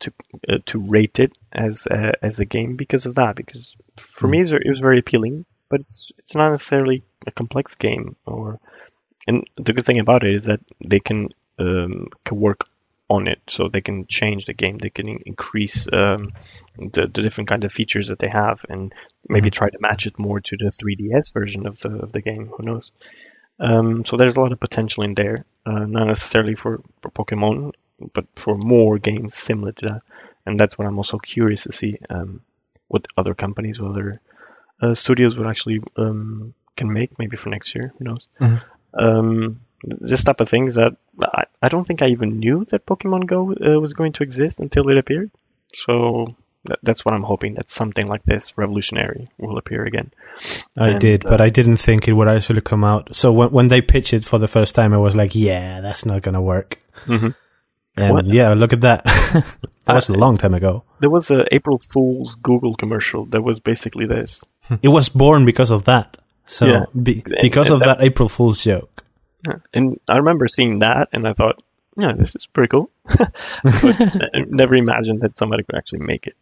[0.00, 0.12] to
[0.48, 3.36] uh, to rate it as a, as a game because of that.
[3.36, 8.16] Because for me, it was very appealing, but it's it's not necessarily a complex game.
[8.26, 8.58] Or
[9.26, 12.68] and the good thing about it is that they can um, can work
[13.08, 14.78] on it, so they can change the game.
[14.78, 16.32] They can increase um,
[16.78, 18.92] the, the different kind of features that they have, and
[19.28, 22.50] maybe try to match it more to the 3DS version of the of the game.
[22.56, 22.90] Who knows?
[23.58, 27.72] Um, so there's a lot of potential in there, uh, not necessarily for, for Pokemon,
[28.12, 30.02] but for more games similar to that.
[30.46, 32.40] And that's what I'm also curious to see um,
[32.88, 34.20] what other companies, other
[34.80, 37.92] uh, studios would actually um, can make, maybe for next year.
[37.98, 38.28] Who knows?
[38.40, 38.62] Mhm.
[38.94, 43.26] Um, this type of things that I, I don't think I even knew that Pokemon
[43.26, 45.30] Go uh, was going to exist until it appeared.
[45.74, 50.12] So that, that's what I'm hoping that something like this revolutionary will appear again.
[50.76, 53.14] I And, did, uh, but I didn't think it would actually come out.
[53.14, 56.06] So when when they pitched it for the first time, I was like, "Yeah, that's
[56.06, 57.30] not gonna work." Mm-hmm.
[57.96, 58.26] And What?
[58.26, 59.04] yeah, look at that.
[59.86, 60.84] that was a long time ago.
[61.00, 64.42] There was a April Fool's Google commercial that was basically this.
[64.80, 66.16] It was born because of that.
[66.46, 66.84] So Yeah.
[67.00, 69.04] be, because And of that April Fool's joke.
[69.74, 71.62] And I remember seeing that, and I thought,
[71.96, 72.90] yeah, this is pretty cool.
[73.08, 76.36] I never imagined that somebody could actually make it.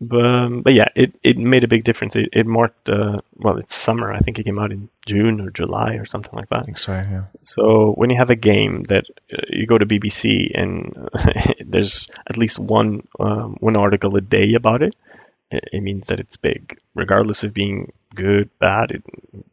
[0.00, 2.16] But, um, but yeah, it, it made a big difference.
[2.16, 4.12] It, it marked, uh, well, it's summer.
[4.12, 6.78] I think it came out in June or July or something like that.
[6.78, 6.92] so.
[6.92, 7.24] Yeah.
[7.54, 11.08] So when you have a game that uh, you go to BBC and
[11.64, 14.96] there's at least one um, one article a day about it,
[15.50, 18.90] it, it means that it's big, regardless of being good, bad.
[18.92, 19.02] It,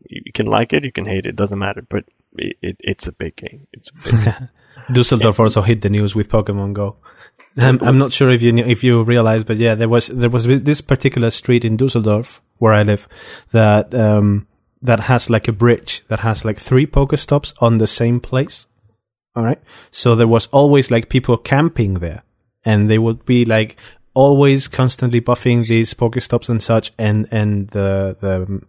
[0.09, 1.81] you can like it, you can hate it, doesn't matter.
[1.81, 2.05] But
[2.37, 3.67] it, it, it's a big game.
[3.73, 4.49] It's a big
[4.93, 6.97] Dusseldorf also hit the news with Pokemon Go.
[7.57, 10.29] I'm, I'm not sure if you knew, if you realized, but yeah, there was there
[10.29, 13.07] was this particular street in Dusseldorf where I live
[13.51, 14.47] that um,
[14.81, 18.65] that has like a bridge that has like three Pokestops on the same place.
[19.35, 22.23] All right, so there was always like people camping there,
[22.63, 23.77] and they would be like
[24.13, 28.61] always constantly buffing these Pokestops and such, and and the the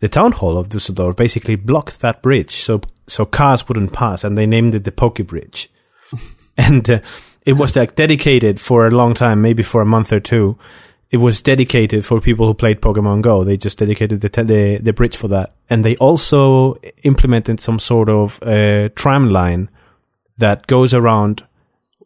[0.00, 4.36] the town hall of Dusseldorf basically blocked that bridge, so so cars wouldn't pass, and
[4.36, 5.70] they named it the Poke Bridge,
[6.56, 7.00] and uh,
[7.46, 10.58] it was like dedicated for a long time, maybe for a month or two.
[11.10, 13.42] It was dedicated for people who played Pokemon Go.
[13.42, 17.78] They just dedicated the te- the, the bridge for that, and they also implemented some
[17.78, 19.70] sort of uh, tram line
[20.36, 21.44] that goes around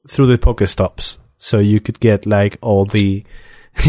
[0.09, 3.25] through the Pokestops, so you could get like all the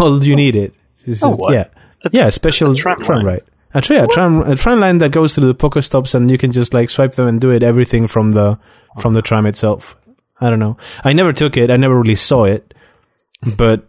[0.00, 0.72] all you needed.
[1.06, 1.52] It's Oh, just- what?
[1.52, 1.66] Yeah,
[2.12, 3.26] yeah, a special a tram tram, line?
[3.26, 3.42] ride.
[3.76, 6.52] A, tra- a tram a tram line that goes through the Pokestops, and you can
[6.52, 8.58] just like swipe them and do it everything from the
[9.00, 9.96] from the tram itself.
[10.40, 10.76] I don't know.
[11.04, 11.70] I never took it.
[11.70, 12.72] I never really saw it,
[13.56, 13.86] but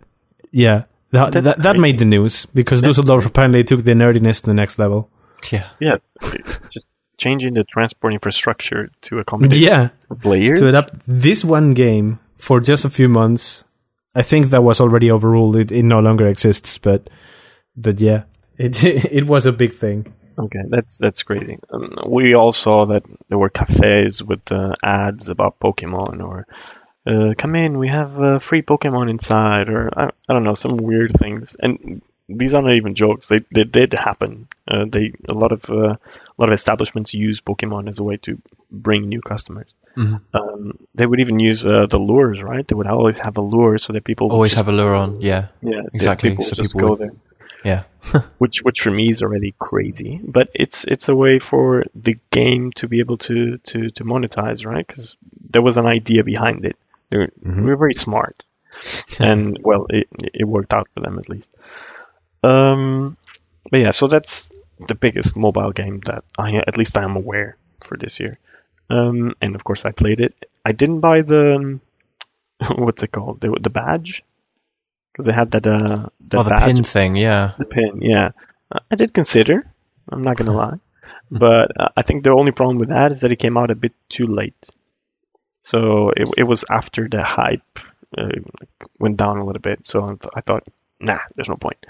[0.52, 4.48] yeah, that That's that, that made the news because Dusseldorf apparently took the nerdiness to
[4.48, 5.10] the next level.
[5.52, 5.68] Yeah.
[5.80, 5.98] yeah,
[6.74, 6.86] just
[7.18, 9.90] changing the transport infrastructure to accommodate Yeah,
[10.22, 10.60] players.
[10.60, 13.64] to adapt this one game for just a few months.
[14.14, 15.58] I think that was already overruled.
[15.58, 17.10] It, it no longer exists, but
[17.76, 18.24] but yeah,
[18.58, 20.14] it it was a big thing.
[20.38, 21.60] Okay, that's that's crazy.
[21.70, 26.46] Um, we all saw that there were cafes with uh, ads about Pokemon, or
[27.08, 30.78] uh, come in, we have uh, free Pokemon inside, or I, I don't know, some
[30.78, 31.56] weird things.
[31.60, 34.48] And these are not even jokes; they they did happen.
[34.68, 38.18] Uh, they a lot of uh, a lot of establishments use Pokemon as a way
[38.18, 39.72] to bring new customers.
[39.98, 40.20] Mhm.
[40.34, 42.68] Um, they would even use uh, the lures, right?
[42.68, 45.22] They would always have a lure so that people Always just- have a lure on.
[45.22, 45.48] Yeah.
[45.62, 47.12] yeah exactly, People so people go would- there
[47.64, 47.84] Yeah.
[48.38, 50.20] which which for me is already crazy.
[50.24, 54.66] But it's it's a way for the game to be able to to to monetize,
[54.66, 54.86] right?
[54.86, 55.18] Because
[55.50, 56.76] there was an idea behind it.
[57.10, 57.62] They were, Mhm.
[57.64, 58.44] we were very smart,
[59.20, 61.50] and well, it it worked out for them at least.
[62.44, 63.18] Um,
[63.72, 64.50] but yeah, so that's
[64.88, 68.38] the biggest mobile game that I at least I am aware for this year.
[68.90, 70.34] Um, and of course I played it.
[70.64, 71.82] I didn't buy the um,
[72.76, 74.24] what's it called the the badge
[75.12, 77.16] because they had that uh that oh, the badge pin thing.
[77.16, 77.54] Yeah.
[77.58, 78.32] the pin, yeah.
[78.72, 79.66] Uh, I did consider.
[80.10, 80.80] I'm not gonna lie,
[81.32, 83.76] but uh, I think the only problem with that is that it came out a
[83.76, 84.70] bit too late.
[85.62, 87.80] So it it was after the hype
[88.18, 88.30] uh,
[89.00, 89.86] went down a little bit.
[89.86, 90.68] So I, th- I thought,
[91.00, 91.86] nah, there's no point.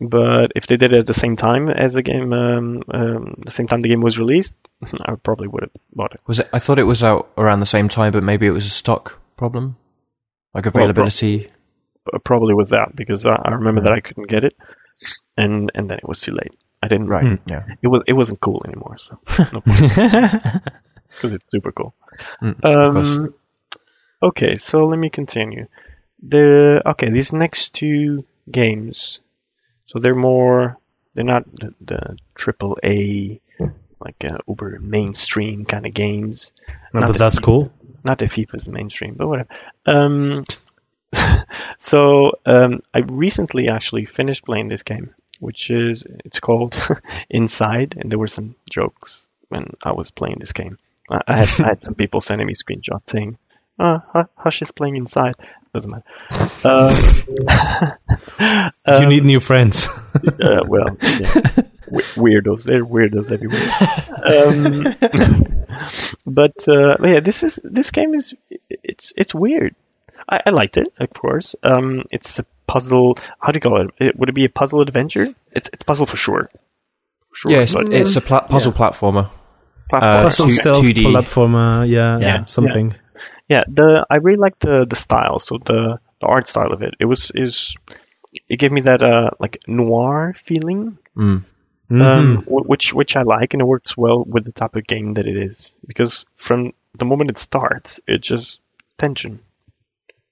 [0.00, 3.50] But if they did it at the same time as the game, um, um, the
[3.50, 4.54] same time the game was released,
[5.04, 6.20] I probably would have bought it.
[6.26, 6.48] Was it?
[6.52, 9.20] I thought it was out around the same time, but maybe it was a stock
[9.36, 9.76] problem,
[10.54, 11.48] like Well, pro- availability.
[12.24, 14.54] Probably was that because I, I remember that I couldn't get it,
[15.36, 16.54] and and then it was too late.
[16.82, 17.08] I didn't.
[17.08, 17.38] right.
[17.44, 17.64] Yeah.
[17.82, 18.96] It was it wasn't cool anymore.
[18.98, 19.18] So
[19.52, 19.60] no
[21.10, 21.94] because it's super cool.
[22.40, 23.08] Mm, of course.
[23.10, 23.34] Um,
[24.22, 25.66] okay, so let me continue.
[26.22, 29.20] The okay, these next two games,
[29.88, 30.78] so they're more
[31.14, 33.40] they're not the, the triple A
[34.00, 36.52] like uh, uber mainstream kind of games.
[36.94, 37.44] No, Not but that's deep.
[37.44, 37.72] cool.
[38.04, 39.48] Not that FIFA's mainstream, but whatever.
[39.86, 40.44] Um,
[41.78, 46.80] so um, I recently actually finished playing this game, which is it's called
[47.30, 50.78] Inside, and there were some jokes when I was playing this game.
[51.10, 53.38] I, I had I had some people sending me screenshots saying,
[53.78, 55.34] "Uh, Hu- Hush is playing Inside."
[55.74, 56.04] Doesn't matter.
[56.64, 56.94] Um,
[59.02, 59.88] you need new friends.
[60.40, 61.62] uh, well, yeah.
[61.90, 62.64] We- weirdos.
[62.64, 63.68] They're weirdos everywhere.
[64.24, 64.82] Um,
[66.26, 68.34] but uh, but yeah, this is this game is
[68.70, 69.74] it's it's weird.
[70.28, 71.54] I, I liked it, of course.
[71.62, 73.18] Um, it's a puzzle.
[73.40, 73.90] How do you call it?
[73.98, 74.18] it?
[74.18, 75.28] Would it be a puzzle adventure?
[75.52, 76.50] It's it's puzzle for sure.
[77.30, 77.52] For sure.
[77.52, 79.30] Yeah, it's, but it's a pla- puzzle platformer.
[79.88, 80.02] platform.
[80.02, 81.04] uh, Puzzle two- stealth 2D.
[81.12, 82.44] platformer, yeah, Yeah.
[82.44, 82.90] something.
[82.90, 82.96] Yeah,
[83.48, 85.38] the I really like the the style.
[85.38, 86.94] So the the art style of it.
[87.00, 87.76] It was is
[88.48, 91.44] it gave me that uh like noir feeling Mm.
[91.90, 95.14] Um, wh- which which I like, and it works well with the type of game
[95.14, 95.74] that it is.
[95.86, 98.60] Because from the moment it starts, it's just
[98.98, 99.40] tension,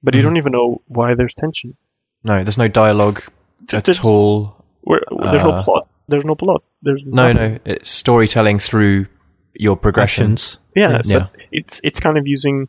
[0.03, 0.25] but you Mhm.
[0.25, 1.75] don't even know why there's tension.
[2.23, 3.23] No, there's no dialogue
[3.73, 4.63] at There's- all.
[4.83, 5.89] Where, there's no Uh, plot.
[6.09, 6.63] There's no plot.
[6.83, 7.53] There's No, nothing.
[7.55, 9.07] no, it's storytelling through
[9.55, 10.37] your progression.
[10.77, 11.03] Yeah, Yeah.
[11.03, 12.69] so it's it's kind of using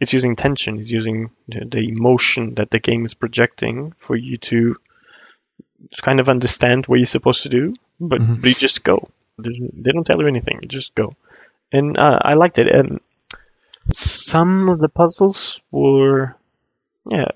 [0.00, 0.78] it's using tension.
[0.78, 4.76] It's using the, emotion that the game is projecting for you to
[6.02, 8.40] kind of understand what you're supposed to do, but, Mhm.
[8.40, 9.08] but you just go.
[9.38, 10.58] They don't tell you anything.
[10.62, 11.14] You just go,
[11.72, 12.68] and uh, I liked it.
[12.68, 13.00] And
[13.92, 16.36] some of the puzzles were,
[17.08, 17.30] yeah,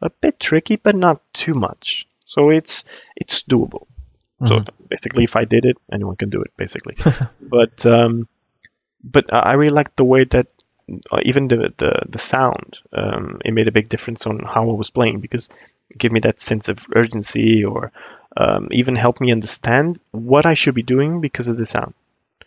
[0.00, 2.06] a bit tricky, but not too much.
[2.24, 2.84] So it's
[3.16, 3.86] it's doable.
[4.46, 6.96] So basically, if I did it, anyone can do it, basically.
[7.42, 8.26] but um,
[9.02, 10.46] but I really liked the way that
[11.10, 14.74] uh, even the the, the sound um, it made a big difference on how I
[14.74, 15.48] was playing because
[15.90, 17.92] it gave me that sense of urgency or
[18.36, 21.94] um, even helped me understand what I should be doing because of the sound.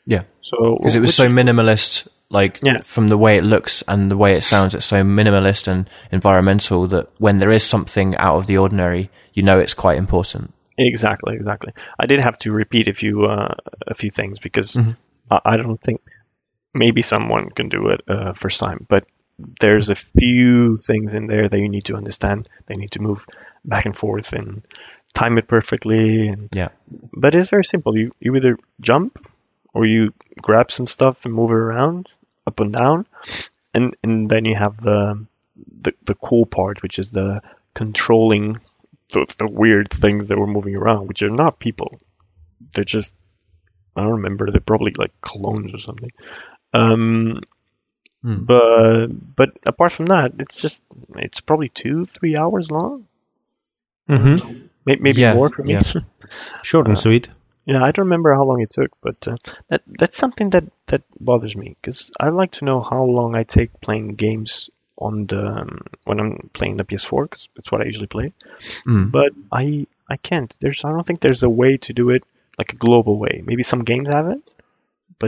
[0.05, 0.23] Yeah.
[0.43, 2.79] So because it was which- so minimalist like Yeah.
[2.83, 6.87] from the way it looks and the way it sounds it's so minimalist and environmental
[6.87, 11.35] that when there is something out of the ordinary you know it's quite important Exactly,
[11.35, 11.71] exactly.
[11.99, 13.53] I did have to repeat a few uh,
[13.85, 14.95] a few things because Mhm.
[15.29, 16.01] I, I don't think
[16.73, 19.05] maybe someone can do it uh, first time, but
[19.59, 22.47] there's a few things in there that you need to understand.
[22.67, 23.25] They need to move
[23.65, 24.65] back and forth and
[25.13, 26.27] time it perfectly.
[26.27, 26.69] And yeah
[27.13, 27.97] but it's very simple.
[27.97, 29.27] You you either jump
[29.73, 32.09] or you grab some stuff and move it around
[32.45, 33.05] up and down,
[33.73, 35.25] and and then you have the
[35.81, 37.41] the, the cool part, which is the
[37.73, 38.59] controlling
[39.09, 41.99] the, the weird things that were moving around, which are not people.
[42.73, 43.15] They're just
[43.95, 44.49] I don't remember.
[44.51, 46.11] They're probably like clones or something.
[46.73, 47.41] Um,
[48.23, 48.45] Hmm.
[48.45, 50.81] but but apart from that, it's just
[51.15, 53.05] it's probably two three hours long,
[54.07, 54.35] hmm
[54.85, 55.73] May- maybe Yeah, more for me.
[55.73, 55.83] yeah.
[56.63, 57.29] Short and sweet.
[57.65, 59.35] Yeah, I don't remember how long it took, but uh,
[59.69, 63.43] that that's something that that bothers me because I like to know how long I
[63.43, 67.85] take playing games on the um, when I'm playing the PS4 because it's what I
[67.85, 68.31] usually play.
[68.85, 69.11] Mm.
[69.11, 70.53] But I I can't.
[70.61, 72.23] There's I don't think there's a way to do it
[72.57, 73.41] like a global way.
[73.45, 74.39] Maybe some games have it,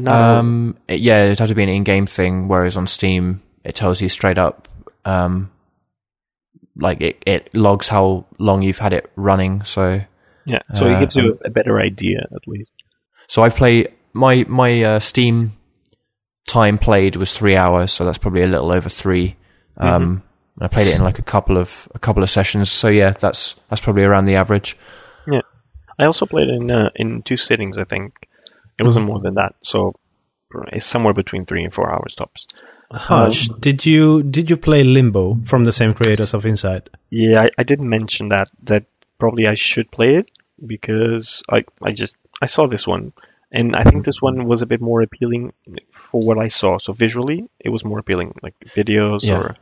[0.03, 0.39] but all.
[0.39, 4.01] um it- yeah it'd have to be an in-game thing whereas on steam it tells
[4.01, 4.67] you straight up
[5.05, 5.49] um
[6.77, 10.01] like it, it logs how long you've had it running so
[10.45, 12.71] yeah, so it uh, gives you a, a better idea at least.
[13.27, 15.53] So I play my my uh, Steam
[16.47, 19.35] time played was three hours, so that's probably a little over three.
[19.77, 20.21] Um,
[20.61, 23.55] I played it in like a couple of a couple of sessions, so yeah, that's
[23.69, 24.77] that's probably around the average.
[25.25, 25.41] Yeah,
[25.97, 27.77] I also played in uh, in two sittings.
[27.79, 28.13] I think
[28.79, 29.55] it wasn't more than that.
[29.63, 29.95] So
[30.71, 32.47] it's somewhere between three and four hours tops.
[32.91, 36.89] Hush, did you did you play Limbo from the same creators of Inside?
[37.09, 38.85] Yeah, I, I did mention that that
[39.19, 40.29] probably I should play it
[40.65, 43.11] because I I just I saw this one
[43.51, 45.53] and I think this one was a bit more appealing
[45.97, 46.77] for what I saw.
[46.77, 49.39] So visually, it was more appealing, like videos Yeah.
[49.39, 49.55] or.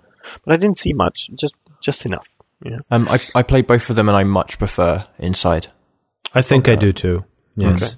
[0.46, 2.28] But I didn't see much, just just enough.
[2.64, 2.80] Yeah.
[2.90, 5.68] Um, I I played both of them, and I much prefer Inside.
[6.34, 7.26] I think I do too.
[7.56, 7.94] Yes, Okay.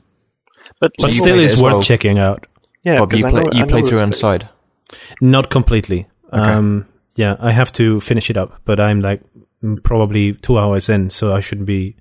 [0.85, 1.81] But, but you still, played it it's worth well?
[1.83, 2.45] checking out.
[2.83, 4.49] yeah, Bob, 'cause you I play know- I you know played it- through Inside.
[5.21, 6.07] Not completely.
[6.31, 6.51] Okay.
[6.51, 6.85] Um,
[7.15, 9.21] yeah, I have to finish it up, but I'm like
[9.83, 11.95] probably two hours in, so I shouldn't be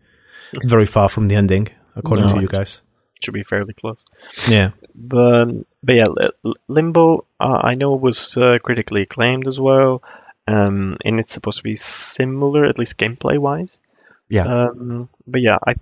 [0.65, 2.35] very far from the ending, according No.
[2.35, 2.83] to you guys.
[3.23, 4.05] should be fairly close.
[4.51, 4.71] Yeah.
[4.95, 5.47] But
[5.83, 7.25] but yeah, Li- Li- Limbo.
[7.41, 10.03] Uh, I know was uh, critically acclaimed as well,
[10.47, 13.81] um, and it's supposed to be similar, at least gameplay wise.
[14.29, 15.75] Yeah, Um, but yeah, I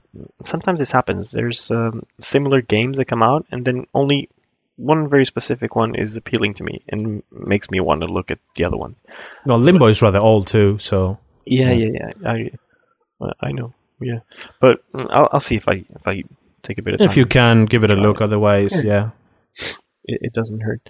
[0.47, 1.31] sometimes this happens.
[1.31, 4.29] There's um, similar games that come out, and then only
[4.77, 8.39] one very specific one is appealing to me and makes me want to look at
[8.57, 9.01] the other ones.
[9.47, 12.31] Well, Limbo is rather old too, so Yeah, yeah, yeah.
[12.31, 12.51] I
[13.21, 13.75] uh, I know.
[14.01, 14.21] Yeah,
[14.61, 16.23] but mm, I'll I'll see if I if I
[16.65, 17.09] take a bit of time.
[17.09, 18.21] If you can, give it a look.
[18.21, 19.11] Otherwise, yeah.
[20.05, 20.83] it, it doesn't hurt.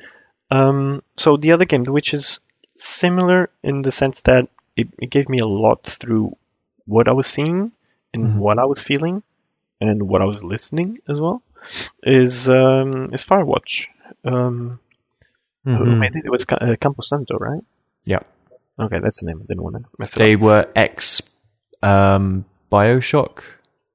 [0.50, 2.40] Um, so the other game, which is
[2.76, 6.36] similar in the sense that it, it gave me a lot through
[6.86, 7.72] what I was seeing
[8.14, 8.36] and Mhm.
[8.36, 9.22] what I was feeling
[9.80, 11.42] and what I was listening as well,
[12.02, 13.86] is um, is Firewatch.
[14.24, 14.78] Um,
[15.64, 15.98] who Mhm.
[15.98, 16.24] made it?
[16.24, 17.62] It was Ca- uh, Campo Santo, right?
[18.04, 18.20] Yeah.
[18.78, 19.40] Okay, that's the name.
[19.42, 20.40] I didn't want to mess it They up.
[20.40, 21.22] were ex
[21.82, 23.42] um, Bioshock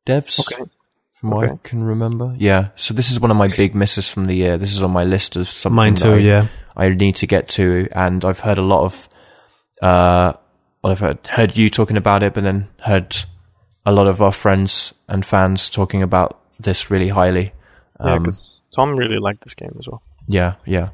[0.05, 0.69] devs, Okay.
[1.13, 2.33] from what I can remember.
[2.37, 2.69] Yeah.
[2.75, 4.57] So this is one of my big misses from the year.
[4.57, 6.13] This is on my list of something Mine that too.
[6.13, 6.47] I, Yeah.
[6.75, 9.09] I need to get to, and I've heard a lot of.
[9.81, 10.33] Uh,
[10.81, 13.15] well, I've heard, heard you talking about it, but then heard
[13.85, 17.53] a lot of our friends and fans talking about this really highly.
[17.99, 18.41] Yeah, Um, because
[18.75, 20.01] Tom really liked this game as well.
[20.27, 20.89] yeah, yeah.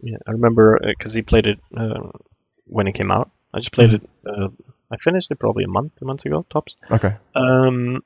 [0.00, 2.10] Yeah, I remember because he played it uh,
[2.66, 3.30] when it came out.
[3.54, 4.02] I just played it.
[4.26, 4.48] Uh,
[4.90, 6.74] I finished it probably a month, a month ago, tops.
[6.90, 7.14] Okay.
[7.34, 8.02] Um,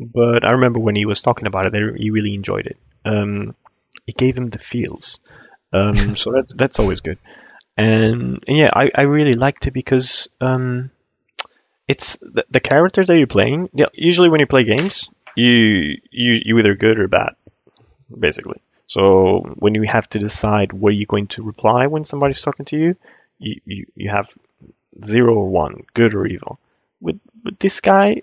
[0.00, 2.78] but I remember when he was talking about it, he really enjoyed it.
[3.04, 3.54] Um,
[4.06, 5.20] it gave him the feels.
[5.72, 7.18] Um, so that that's always good.
[7.76, 10.90] And, and yeah, I, I really liked it because um,
[11.88, 13.70] it's the, the character that you're playing.
[13.74, 17.34] Yeah, usually when you play games, you you you either good or bad,
[18.16, 18.60] basically.
[18.86, 22.76] So when you have to decide what you're going to reply when somebody's talking to
[22.76, 22.96] you,
[23.38, 24.32] you, you, you have
[25.04, 26.58] zero or one, good or evil.
[27.00, 28.22] With with this guy,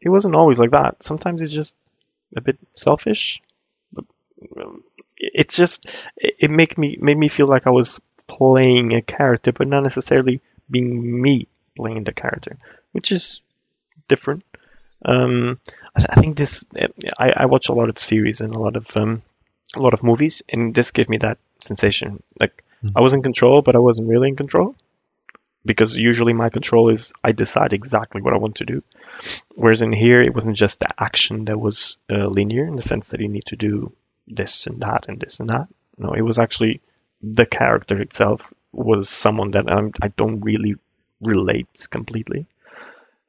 [0.00, 1.02] he wasn't always like that.
[1.02, 1.74] Sometimes he's just
[2.36, 3.42] a bit selfish.
[4.56, 4.84] Um,
[5.18, 5.86] It's just
[6.16, 8.00] it, it make me made me feel like I was
[8.42, 12.56] playing a character, but not necessarily being me playing the character,
[12.90, 13.42] which is
[14.08, 14.42] different.
[15.04, 15.60] Um,
[15.96, 16.64] I, I think this.
[17.18, 19.22] I, I watch a lot of series and a lot of um,
[19.76, 22.22] a lot of movies, and this gave me that sensation.
[22.40, 22.64] Like
[22.96, 24.74] I was in control, but I wasn't really in control
[25.64, 28.82] because usually my control is I decide exactly what I want to do.
[29.54, 33.10] Whereas in here, it wasn't just the action that was uh, linear in the sense
[33.10, 33.92] that you need to do
[34.26, 35.68] this and that and this and that.
[35.96, 36.80] No, it was actually
[37.22, 40.76] the character itself was someone that I'm, I don't really
[41.20, 42.46] relate completely.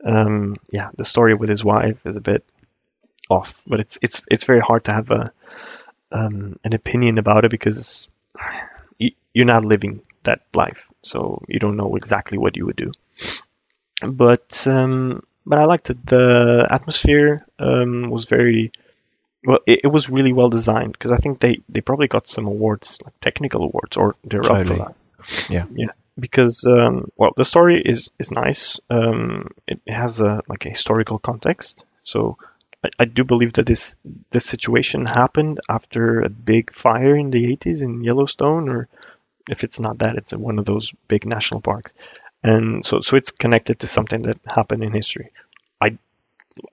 [0.04, 2.44] Um, yeah, the story with his wife is a bit
[3.30, 5.32] off, but it's it's it's very hard to have a
[6.12, 8.10] um, an opinion about it because
[8.98, 12.92] you, you're not living that life, so you don't know exactly what you would do.
[14.02, 16.06] But um, but I liked it.
[16.06, 18.72] The atmosphere um, was very
[19.46, 19.60] well.
[19.66, 23.00] It, it was really well designed because I think they they probably got some awards,
[23.04, 24.96] like technical awards, or they're up for that.
[25.50, 25.66] Yeah.
[25.72, 25.92] yeah.
[26.20, 28.80] Because um, well, the story is is nice.
[28.90, 32.38] Um, it has a like a historical context, so
[32.84, 33.96] I, I do believe that this
[34.30, 38.88] this situation happened after a big fire in the 80s in Yellowstone, or
[39.50, 41.94] if it's not that, it's one of those big national parks,
[42.44, 45.32] and so so it's connected to something that happened in history.
[45.82, 45.98] I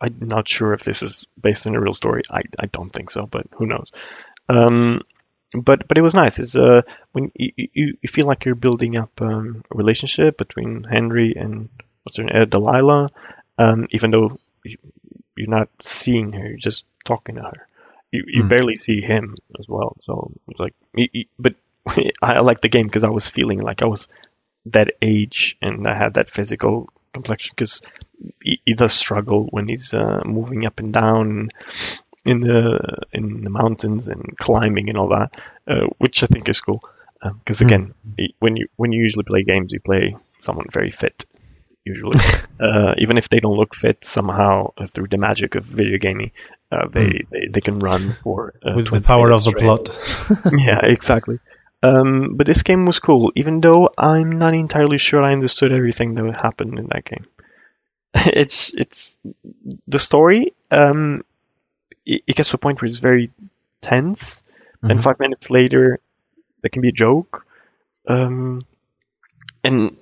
[0.01, 2.23] I'm not sure if this is based on a real story.
[2.31, 3.91] I I don't think so, but who knows.
[4.49, 5.03] Um,
[5.55, 6.39] but but it was nice.
[6.39, 10.85] It's uh when you you, you feel like you're building up um, a relationship between
[10.85, 11.69] Henry and
[12.05, 13.11] what's her name, uh, Delilah,
[13.59, 14.79] um, even though you,
[15.37, 17.67] you're not seeing her, you're just talking to her.
[18.13, 18.49] You you Mm.
[18.49, 19.97] barely see him as well.
[20.05, 20.75] So it's like,
[21.39, 21.55] but
[22.23, 24.09] I like the game because I was feeling like I was
[24.67, 27.83] that age and I had that physical complexion because
[28.43, 31.51] he, he does struggle when he's uh, moving up and down
[32.25, 32.79] in the
[33.13, 35.31] in the mountains and climbing and all that,
[35.69, 36.83] uh, which I think is cool.
[37.23, 37.67] Because Hmm.
[37.67, 41.25] again, he- when you when you usually play games, you play someone very fit.
[41.85, 42.19] Usually,
[42.61, 46.33] uh, even if they don't look fit, somehow uh, through the magic of video gaming,
[46.71, 49.99] uh, they, they they can run for uh, With the power of the straight plot.
[50.53, 51.39] yeah, exactly.
[51.83, 56.15] Um, but this game was cool, even though I'm not entirely sure I understood everything
[56.15, 57.25] that happened in that game.
[58.15, 59.17] it's it's
[59.87, 60.55] the story.
[60.71, 61.25] Um,
[62.07, 63.31] it, it gets to a point where it's very
[63.81, 64.45] tense,
[64.89, 65.03] and Mhm.
[65.03, 66.01] five minutes later,
[66.63, 67.47] there can be a joke.
[68.09, 68.65] Um,
[69.65, 69.97] and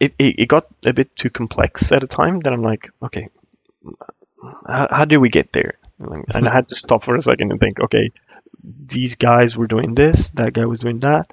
[0.00, 2.40] it, it it got a bit too complex at a time.
[2.40, 3.28] That I'm like, okay,
[4.66, 5.74] how, how do we get there?
[5.98, 8.10] And I had to stop for a second and think, okay,
[8.62, 11.30] these guys were doing this, that guy was doing that.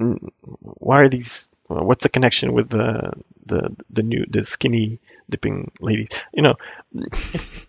[0.00, 0.28] Mm,
[0.60, 1.48] Why are these?
[1.68, 3.12] Well, What's the connection with the
[3.46, 4.98] the the new the skinny
[5.28, 6.08] dipping ladies?
[6.32, 6.54] You know,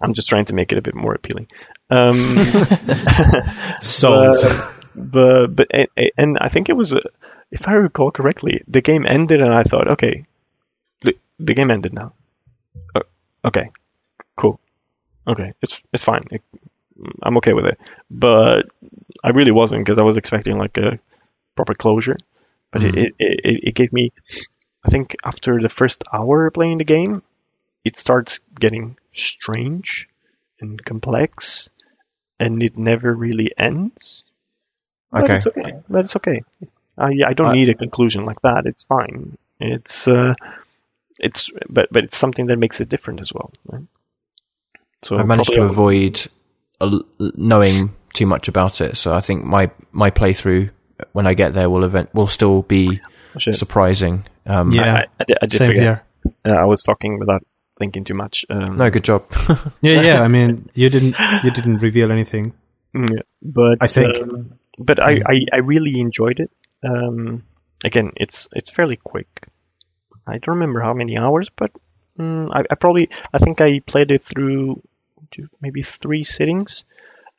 [0.01, 1.47] I'm just trying to make it a bit more appealing.
[1.89, 2.15] Um,
[3.81, 4.37] Sold.
[4.95, 5.87] but but and,
[6.17, 7.01] and I think it was, uh,
[7.51, 10.25] if I recall correctly, the game ended, and I thought, okay,
[11.01, 12.13] the, the game ended now.
[12.95, 13.01] Uh,
[13.43, 13.71] okay,
[14.37, 14.59] cool.
[15.27, 16.23] Okay, it's it's fine.
[16.31, 16.43] It,
[17.23, 17.79] I'm okay with it.
[18.09, 18.67] But
[19.23, 20.99] I really wasn't because I was expecting like a
[21.55, 22.17] proper closure.
[22.71, 22.97] But Mhm.
[22.97, 24.11] it, it, it gave me,
[24.83, 27.23] I think after the first hour playing the game,
[27.83, 30.07] it starts getting strange
[30.61, 31.69] and complex.
[32.41, 34.23] and it never really ends.
[35.11, 35.35] But Okay.
[35.35, 35.73] it's okay.
[35.89, 36.39] But it's okay.
[36.97, 38.65] I I don't I- need a conclusion like that.
[38.65, 39.37] It's fine.
[39.59, 40.35] It's uh,
[41.19, 43.51] it's but but it's something that makes it different as well.
[43.65, 43.83] Right?
[45.01, 46.27] So I've managed to avoid
[47.35, 50.69] knowing too much about it, so I think my my playthrough
[51.13, 52.99] when I get there will event will still be
[53.37, 53.55] Shit.
[53.55, 54.25] surprising.
[54.45, 54.95] Um, Yeah.
[54.95, 55.83] I, I, did- I did Same forget.
[55.83, 56.03] here.
[56.45, 57.43] Uh, I was talking without
[57.77, 58.45] thinking too much.
[58.49, 59.23] Um, No, good job.
[59.81, 60.21] Yeah, yeah.
[60.21, 62.53] I mean, you didn't you didn't reveal anything.
[62.95, 64.17] Mm, Yeah, but I think.
[64.17, 66.51] um, but I, I, I really enjoyed it.
[66.83, 67.43] Um,
[67.83, 69.27] again, it's it's fairly quick.
[70.27, 71.71] I don't remember how many hours, but
[72.17, 74.81] mm, I, I probably I think I played it through
[75.61, 76.83] maybe three sittings.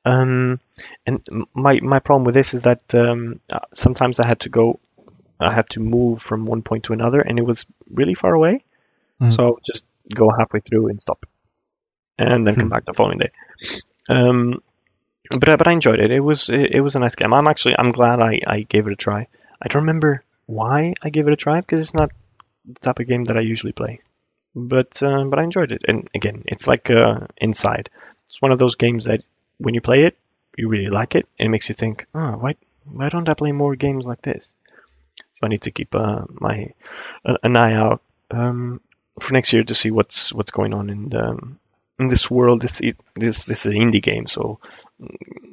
[0.04, 0.60] Um,
[1.06, 1.22] and
[1.54, 4.80] my my problem with this is that um, uh, sometimes I had to go,
[5.40, 8.64] I had to move from one point to another, and it was really far away.
[9.20, 9.32] Mhm.
[9.32, 11.26] So I would just go halfway through and stop,
[12.18, 12.70] and then come Hmm.
[12.70, 13.30] back the following day.
[14.08, 14.62] Um,
[15.30, 16.10] but I- but I enjoyed it.
[16.10, 17.32] It was it, it was a nice game.
[17.34, 19.28] I'm actually I'm glad I, I gave it a try.
[19.62, 22.10] I don't remember why I gave it a try because it's not
[22.66, 24.00] the type of game that I usually play.
[24.54, 25.82] But uh, but I enjoyed it.
[25.88, 27.90] And again, it's like uh, Inside.
[28.28, 29.22] It's one of those games that
[29.60, 30.16] when you play it,
[30.56, 33.52] you really like it, and it makes you think, oh, why why don't I play
[33.52, 34.52] more games like this?
[35.34, 36.72] So I need to keep uh, my
[37.24, 38.80] an, an eye out um,
[39.18, 41.58] for next year to see what's what's going on in um,
[41.98, 42.62] in this world.
[42.62, 44.58] This it, this this is an indie game, so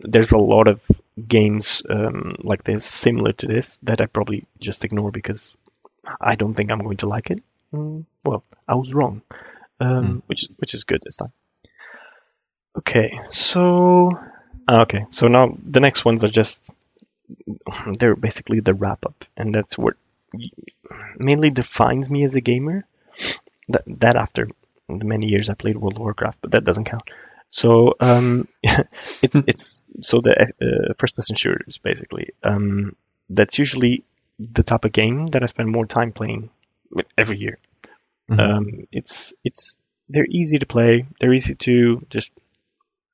[0.01, 0.79] there's a lot of
[1.27, 5.55] games um, like this, similar to this, that I probably just ignore because
[6.21, 7.43] I don't think I'm going to like it.
[7.73, 9.21] Mm, well, I was wrong,
[9.79, 11.33] um, which which is good this time.
[12.77, 14.11] Okay, so
[14.67, 16.69] ah, okay, so now the next ones are just
[17.97, 19.95] they're basically the wrap up, and that's what
[21.17, 22.85] mainly defines me as a gamer.
[23.69, 24.47] That that after
[24.87, 27.03] the many years I played World of Warcraft, but that doesn't count.
[27.49, 28.87] So um, it,
[29.33, 29.57] it
[30.01, 32.95] so the uh, first person shooters basically um,
[33.29, 34.03] that's usually
[34.39, 36.49] the type of game that I spend more time playing
[37.17, 37.57] every year.
[38.29, 38.39] Mhm.
[38.39, 39.77] Um, it's it's
[40.09, 41.05] they're easy to play.
[41.19, 42.31] They're easy to just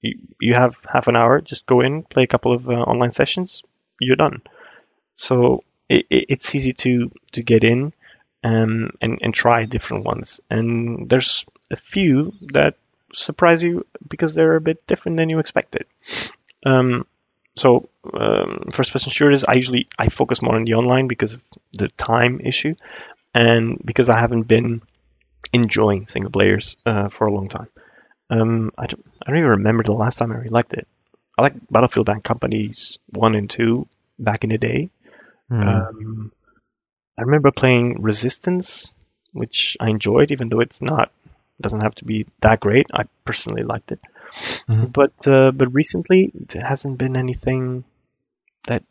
[0.04, 3.12] you, you have half an hour, just go in, play a couple of uh, online
[3.12, 3.64] sessions,
[4.00, 4.42] you're done.
[5.16, 7.94] So it, it, it's easy to to get in
[8.44, 10.40] um, and and try different ones.
[10.50, 12.76] And there's a few that
[13.14, 15.86] surprise you because they're a bit different than you expected.
[16.66, 17.06] Um,
[17.56, 21.42] so um, first person shooters, I usually I focus more on the online because of
[21.72, 22.76] the time issue,
[23.34, 24.82] and because I haven't been
[25.54, 27.68] enjoying single players uh, for a long time.
[28.34, 30.88] Um, I don't I don't even remember the last time I really liked it.
[31.38, 33.88] I like Battlefield Bad Companies one and two
[34.20, 34.90] back in the day.
[35.50, 35.62] Hmm.
[35.68, 36.32] Um,
[37.18, 38.92] I remember playing Resistance,
[39.34, 41.12] which I enjoyed, even though it's not
[41.62, 42.88] doesn't have to be that great.
[42.94, 44.00] I personally liked it,
[44.68, 44.92] Mhm.
[44.92, 47.84] but uh, but recently there hasn't been anything
[48.68, 48.84] that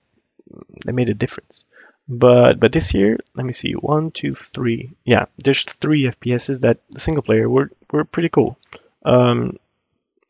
[0.85, 1.65] that made a difference.
[2.09, 4.91] But but this year, let me see, one, two, three.
[5.05, 8.57] Yeah, there's three FPSs that single player were were pretty cool.
[9.05, 9.57] Um,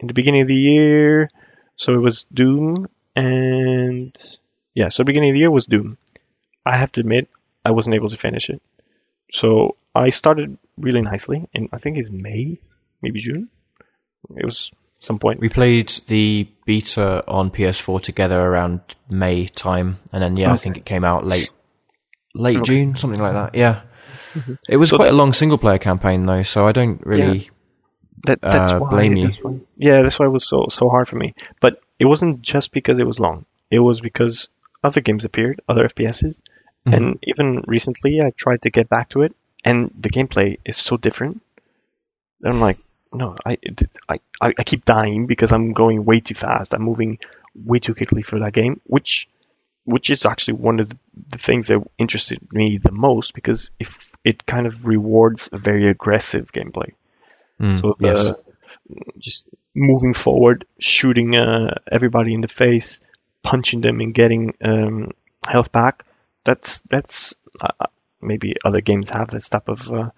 [0.00, 1.30] in the beginning of the year,
[1.76, 4.16] so it was Doom and
[4.74, 5.98] yeah, so beginning of the year was Doom.
[6.64, 7.28] I have to admit,
[7.64, 8.62] I wasn't able to finish it.
[9.30, 12.58] So I started really nicely, and I think it's May,
[13.02, 13.48] maybe June.
[14.36, 15.40] It was some point.
[15.40, 20.76] We played the beta on PS4 together around May time, and then yeah, I think
[20.76, 21.50] it came out late,
[22.34, 22.64] late Okay.
[22.64, 23.54] June, something like that.
[23.54, 23.82] Yeah,
[24.68, 27.50] it was So quite that- a long single player campaign though, so I don't really.
[28.24, 29.28] That, that's uh, why, blame you.
[29.42, 31.34] why- yeah, that's why it was so so hard for me.
[31.60, 33.44] But it wasn't just because it was long.
[33.70, 34.48] It was because
[34.84, 36.40] other games appeared, other FPSs,
[36.86, 36.92] Mhm.
[36.96, 40.96] and even recently I tried to get back to it, and the gameplay is so
[40.96, 41.40] different.
[42.44, 42.78] I'm like,
[43.12, 43.58] no, I,
[44.08, 46.74] I I I keep dying because I'm going way too fast.
[46.74, 47.18] I'm moving
[47.54, 49.28] way too quickly for that game, which
[49.84, 50.96] which is actually one of the,
[51.30, 55.88] the things that interested me the most because if it kind of rewards a very
[55.88, 56.92] aggressive gameplay.
[57.60, 58.36] Mm, So the, yes.
[59.18, 63.00] just moving forward, shooting uh, everybody in the face,
[63.42, 65.12] punching them, and getting um,
[65.46, 66.04] health back.
[66.44, 67.86] That's that's uh, uh,
[68.20, 70.10] maybe other games have this type of uh,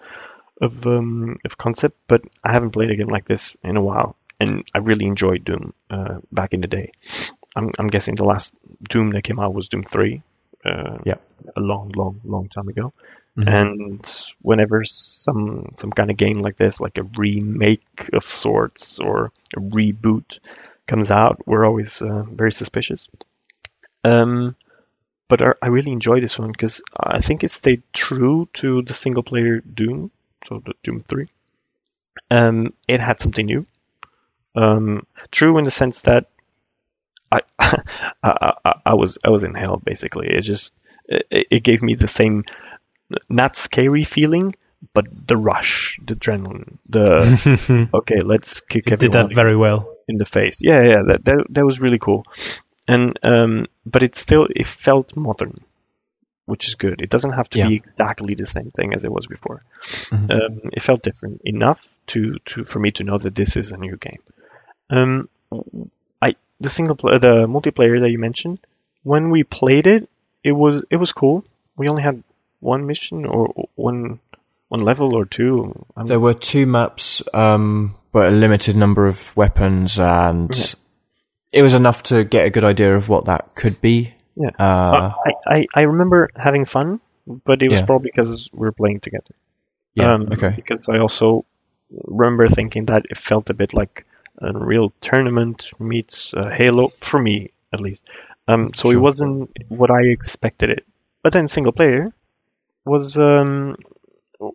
[0.61, 4.17] of um, of concept, but I haven't played a game like this in a while,
[4.41, 6.93] and I really enjoyed Doom uh, back in the day.
[7.57, 8.55] I'm, I'm guessing the last
[8.89, 10.23] Doom that came out was Doom Three.
[10.65, 11.17] Uh, Yeah.
[11.57, 12.93] a long, long, long time ago.
[13.37, 13.49] Mhm.
[13.49, 19.33] And whenever some some kind of game like this, like a remake of sorts or
[19.57, 20.39] a reboot,
[20.87, 23.09] comes out, we're always uh, very suspicious.
[24.05, 24.57] Um,
[25.29, 28.95] but I, I really enjoy this one because I think it stayed true to the
[28.95, 30.11] single player Doom,
[30.49, 31.29] so the Doom Three.
[32.31, 33.67] Um, it had something new.
[34.57, 36.29] Um, true in the sense that
[37.31, 37.41] I,
[38.23, 38.55] I,
[38.87, 40.29] I was I was in hell basically.
[40.29, 40.73] It just
[41.07, 42.45] it, it gave me the same
[43.29, 44.53] not scary feeling,
[44.93, 49.89] but the rush, the adrenaline, the okay, let's kick It did that very well.
[50.09, 50.59] in the face.
[50.63, 52.25] Yeah, yeah, that that, that was really cool.
[52.87, 55.65] And um, but it still it felt modern,
[56.45, 57.01] which is good.
[57.01, 57.69] It doesn't have to Yeah.
[57.69, 59.63] be exactly the same thing as it was before.
[59.83, 60.31] Mhm.
[60.31, 63.79] Um, it felt different enough to to for me to know that this is a
[63.79, 64.21] new game.
[64.91, 65.29] Um,
[66.21, 68.59] I the single player, the multiplayer that you mentioned,
[69.03, 70.09] when we played it,
[70.43, 71.45] it was it was cool.
[71.77, 72.23] We only had
[72.65, 74.19] one mission or one
[74.69, 75.73] one level or two.
[75.97, 80.51] I'm- There were two maps, um, but a limited number of weapons, and
[81.53, 84.15] it was enough to get a good idea of what that could be.
[84.37, 84.51] Yeah.
[84.59, 87.01] Uh, I, I, I remember having fun,
[87.45, 87.87] but it was Yeah.
[87.87, 89.35] probably because we were playing together.
[89.95, 90.11] yeah.
[90.13, 90.53] Um, okay.
[90.57, 91.45] Because I also
[92.05, 94.07] remember thinking that it felt a bit like
[94.41, 98.01] Unreal Tournament meets uh, Halo, for me at least.
[98.49, 100.85] Um, so it wasn't what I expected it.
[101.23, 102.13] But then single player
[102.85, 103.77] was um,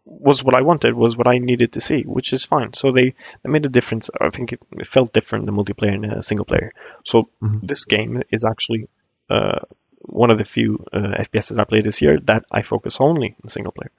[0.05, 2.73] was what I wanted, was what I needed to see, which is fine.
[2.73, 4.09] So they, they made a difference.
[4.19, 6.73] I think it, it felt different the multiplayer and uh, single player.
[7.05, 7.67] So Mhm.
[7.67, 8.87] this game is actually
[9.29, 9.59] uh,
[10.01, 13.49] one of the few uh, FPSs I played this year that I focus only on
[13.49, 13.91] single player,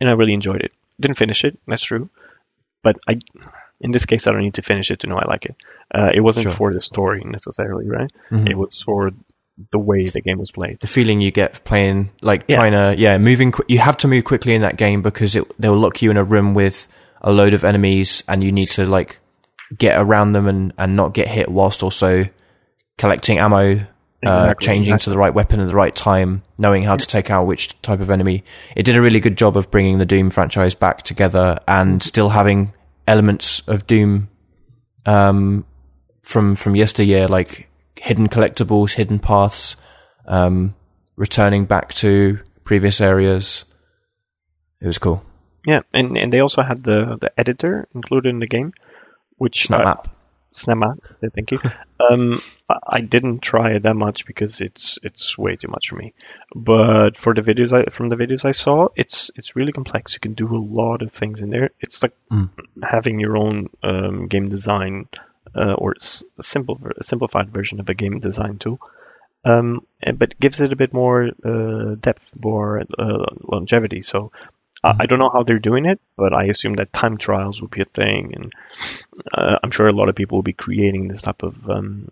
[0.00, 0.72] and I really enjoyed it.
[1.00, 2.08] Didn't finish it, that's true,
[2.82, 3.18] but I,
[3.80, 5.56] in this case, I don't need to finish it to know I like it.
[5.94, 6.52] Uh, it wasn't Sure.
[6.52, 8.10] for the story necessarily, right?
[8.30, 8.48] Mhm.
[8.50, 9.10] It was for
[9.72, 10.78] the way the game was played.
[10.80, 12.56] the feeling you get playing, like Yeah.
[12.56, 13.52] trying to, yeah, moving.
[13.52, 16.16] Qu- you have to move quickly in that game because it they'll lock you in
[16.16, 16.88] a room with
[17.22, 19.20] a load of enemies, and you need to like
[19.78, 22.26] get around them and and not get hit, whilst also
[22.98, 23.80] collecting ammo, uh,
[24.22, 25.04] Exactly, changing exactly.
[25.04, 28.00] to the right weapon at the right time, knowing how to take out which type
[28.00, 28.42] of enemy.
[28.76, 32.30] It did a really good job of bringing the Doom franchise back together and still
[32.30, 32.72] having
[33.06, 34.28] elements of Doom
[35.06, 35.64] um,
[36.22, 39.76] from from yesteryear, like hidden collectibles, hidden paths,
[40.26, 40.74] um,
[41.16, 43.64] returning back to previous areas.
[44.80, 45.24] It was cool.
[45.66, 48.72] Yeah, and, and they also had the, the editor included in the game,
[49.36, 50.08] which Snap uh, map.
[50.54, 50.98] Snapmap,
[51.34, 51.58] thank you.
[52.00, 55.96] um, I- I didn't try it that much because it's it's way too much for
[55.96, 56.14] me.
[56.54, 60.14] But for the videos I, from the videos I saw, it's it's really complex.
[60.14, 61.70] You can do a lot of things in there.
[61.80, 62.50] It's like Mm.
[62.84, 65.08] having your own um, game design
[65.56, 68.78] uh, or simple a simplified version of a game design tool.
[69.44, 74.02] Um, and- but gives it a bit more uh, depth, more uh, longevity.
[74.02, 74.32] So
[74.82, 77.68] I I don't know how they're doing it, but I assume that time trials will
[77.68, 78.52] be a thing, and
[79.32, 82.08] uh, I'm sure a lot of people will be creating this type of um,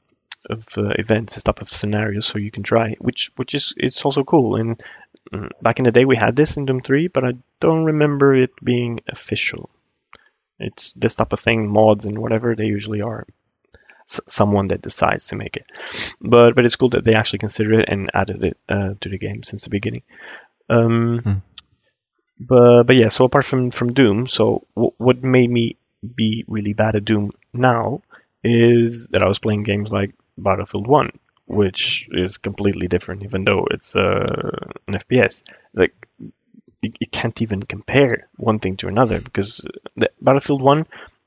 [0.49, 4.05] of uh, events, this type of scenarios, so you can try, which which is it's
[4.05, 4.57] also cool.
[4.57, 4.81] And
[5.33, 8.35] mm, back in the day, we had this in Doom Three, but I don't remember
[8.35, 9.71] it being official.
[10.63, 13.27] It's this type of thing, mods and whatever they usually are.
[14.09, 15.67] S- someone that decides to make it,
[16.21, 19.19] but but it's cool that they actually considered it and added it uh, to the
[19.19, 20.03] game since the beginning.
[20.71, 21.39] Um, Hmm.
[22.39, 25.77] But but yeah, so apart from from Doom, so w- what made me
[26.17, 28.03] be really bad at Doom now
[28.43, 31.11] is that I was playing games like Battlefield One,
[31.47, 35.43] which is completely different, even though it's uh, an FPS.
[35.75, 36.09] Like
[36.83, 39.65] you, can't even compare one thing to another because
[39.97, 40.87] the Battlefield One,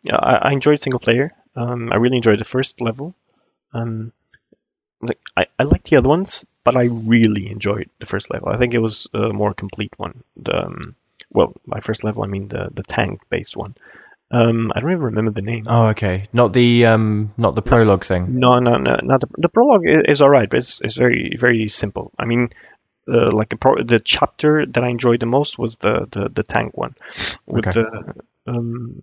[0.09, 1.33] I, I enjoyed single player.
[1.55, 3.15] Um, I really enjoyed the first level.
[3.73, 4.11] Um,
[5.01, 8.49] like I, I liked the other ones, but I really enjoyed the first level.
[8.49, 10.23] I think it was a more complete one.
[10.37, 10.95] The, um,
[11.31, 13.75] well, my first level, I mean the the tank based one.
[14.31, 15.65] Um, I don't even remember the name.
[15.67, 16.27] Oh, okay.
[16.33, 18.39] Not the um, not the prologue thing.
[18.39, 21.35] No, no, no, not the, the prologue i- is all right, but it's, it's very
[21.37, 22.11] very simple.
[22.17, 22.49] I mean,
[23.07, 26.43] uh, like a pro, the chapter that I enjoyed the most was the the, the
[26.43, 26.95] tank one,
[27.45, 27.81] with Okay.
[27.81, 28.13] the
[28.47, 29.01] um,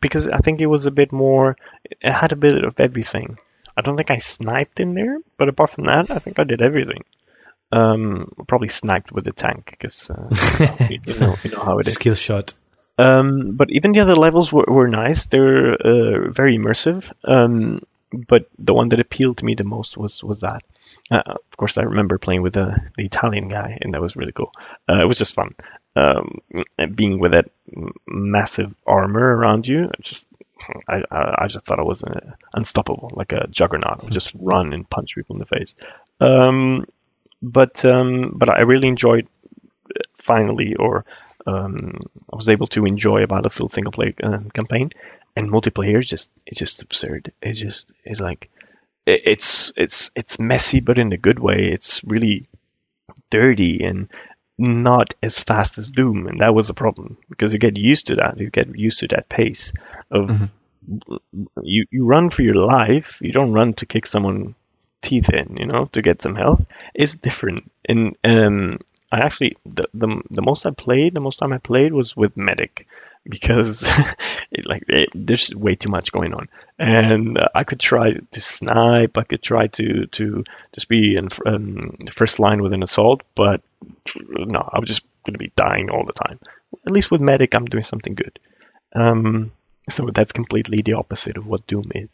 [0.00, 1.56] because I think it was a bit more.
[1.84, 3.38] It had a bit of everything.
[3.76, 6.62] I don't think I sniped in there, but apart from that, I think I did
[6.62, 7.04] everything.
[7.70, 10.28] Um, probably sniped with the tank because uh,
[10.88, 11.94] you, you know you know how it is.
[11.94, 12.54] Skill shot.
[12.96, 15.26] Um, but even the other levels were, were nice.
[15.26, 17.12] They're uh, very immersive.
[17.24, 20.62] Um, but the one that appealed to me the most was was that.
[21.10, 24.32] Uh, of course, I remember playing with the, the Italian guy, and that was really
[24.32, 24.52] cool.
[24.88, 25.54] Uh, it was just fun.
[25.96, 26.40] Um,
[26.94, 27.50] being with that
[28.06, 30.28] massive armor around you, it's just
[30.88, 34.00] I, I just thought I was uh, unstoppable, like a juggernaut.
[34.00, 35.68] I would just run and punch people in the face.
[36.20, 36.86] Um,
[37.40, 39.28] but um, but I really enjoyed
[39.90, 41.04] uh, finally, or
[41.46, 42.00] um,
[42.32, 44.90] I was able to enjoy a Battlefield single player um, campaign,
[45.36, 47.32] and multiplayer is just it's just absurd.
[47.40, 48.50] It's just it's like
[49.08, 51.70] it's it's it's messy, but in a good way.
[51.72, 52.48] It's really
[53.30, 54.08] dirty and
[54.58, 58.16] not as fast as Doom, and that was the problem because you get used to
[58.16, 58.38] that.
[58.38, 59.72] You get used to that pace
[60.10, 60.50] of Mhm.
[61.62, 63.18] you you run for your life.
[63.20, 64.54] You don't run to kick someone
[65.02, 67.70] teeth in, you know, to get some health It's different.
[67.88, 68.78] And um,
[69.12, 72.36] I actually the, the the most I played, the most time I played was with
[72.36, 72.86] medic
[73.24, 73.82] because
[74.50, 76.48] it, like it, there's way too much going on,
[76.78, 81.28] and uh, I could try to snipe, I could try to to just be in
[81.46, 83.62] um, the first line with an assault, but
[84.16, 86.38] no, I was just gonna be dying all the time.
[86.86, 88.38] At least with medic, I'm doing something good.
[88.94, 89.52] Um,
[89.88, 92.10] so that's completely the opposite of what Doom is.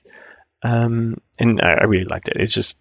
[0.62, 2.36] Um, and I, I really liked it.
[2.36, 2.78] It's just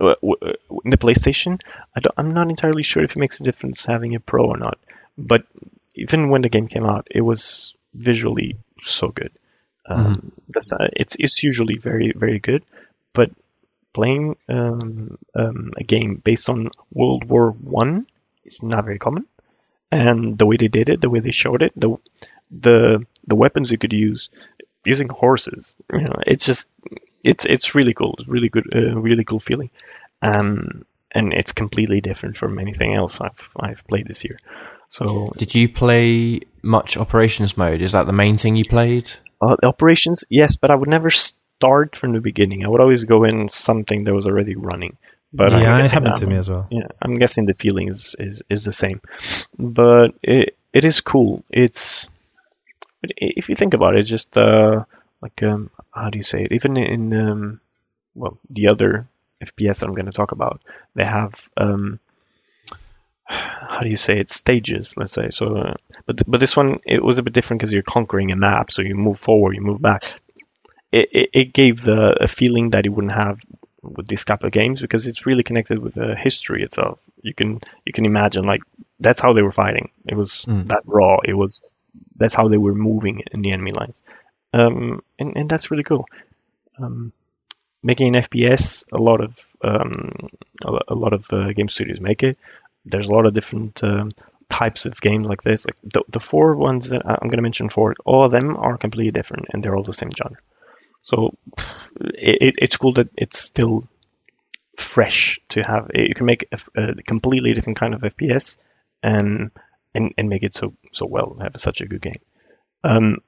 [0.00, 0.52] uh, uh,
[0.84, 1.60] in the PlayStation,
[1.96, 4.78] I am not entirely sure if it makes a difference having a Pro or not.
[5.16, 5.46] But
[5.94, 9.32] even when the game came out, it was visually so good.
[9.86, 10.86] Um, mm-hmm.
[10.94, 12.64] It's it's usually very very good,
[13.12, 13.30] but
[13.92, 18.06] playing um, um, a game based on World War One
[18.44, 19.26] is not very common.
[19.90, 21.96] And the way they did it, the way they showed it, the
[22.50, 24.30] the the weapons you could use
[24.84, 26.70] using horses, you know, it's just
[27.22, 28.14] it's it's really cool.
[28.18, 29.70] It's really good, uh, really cool feeling.
[30.22, 34.38] Um, and it's completely different from anything else I've I've played this year.
[34.92, 37.80] So, did you play much operations mode?
[37.80, 39.10] Is that the main thing you played?
[39.40, 42.62] Uh, operations, yes, but I would never start from the beginning.
[42.62, 44.98] I would always go in something that was already running.
[45.32, 46.68] But yeah, it happened to me as well.
[46.70, 49.00] Yeah, I'm guessing the feeling is, is, is the same,
[49.58, 51.42] but it it is cool.
[51.48, 52.10] It's
[53.02, 54.84] if you think about it, it's just uh,
[55.22, 56.52] like um, how do you say it?
[56.52, 57.60] Even in um,
[58.14, 59.08] well, the other
[59.42, 60.60] FPS that I'm going to talk about,
[60.94, 61.98] they have um,
[63.68, 64.30] how do you say it?
[64.30, 65.30] Stages, let's say.
[65.30, 65.74] So, uh,
[66.06, 68.82] but but this one it was a bit different because you're conquering a map, so
[68.82, 70.04] you move forward, you move back.
[70.90, 73.40] It, it, it gave the a feeling that you wouldn't have
[73.82, 76.98] with these couple of games because it's really connected with the history itself.
[77.22, 78.62] You can you can imagine like
[79.00, 79.90] that's how they were fighting.
[80.06, 80.66] It was mm.
[80.68, 81.18] that raw.
[81.24, 81.60] It was
[82.16, 84.02] that's how they were moving in the enemy lines,
[84.52, 86.06] um, and and that's really cool.
[86.78, 87.12] Um,
[87.82, 90.28] making an FPS, a lot of um,
[90.64, 92.38] a, lot of uh, game studios make it.
[92.84, 94.12] There's a lot of different um,
[94.48, 95.66] types of games like this.
[95.66, 98.76] Like the, the four ones that I'm going to mention for all of them are
[98.76, 100.38] completely different, and they're all the same genre.
[101.02, 101.36] So
[102.14, 103.88] it, it's cool that it's still
[104.76, 105.90] fresh to have.
[105.94, 108.58] You can make a, a completely different kind of FPS
[109.02, 109.50] and
[109.94, 111.36] and, and make it so so well.
[111.40, 112.20] Have such a good game.
[112.84, 113.18] Um,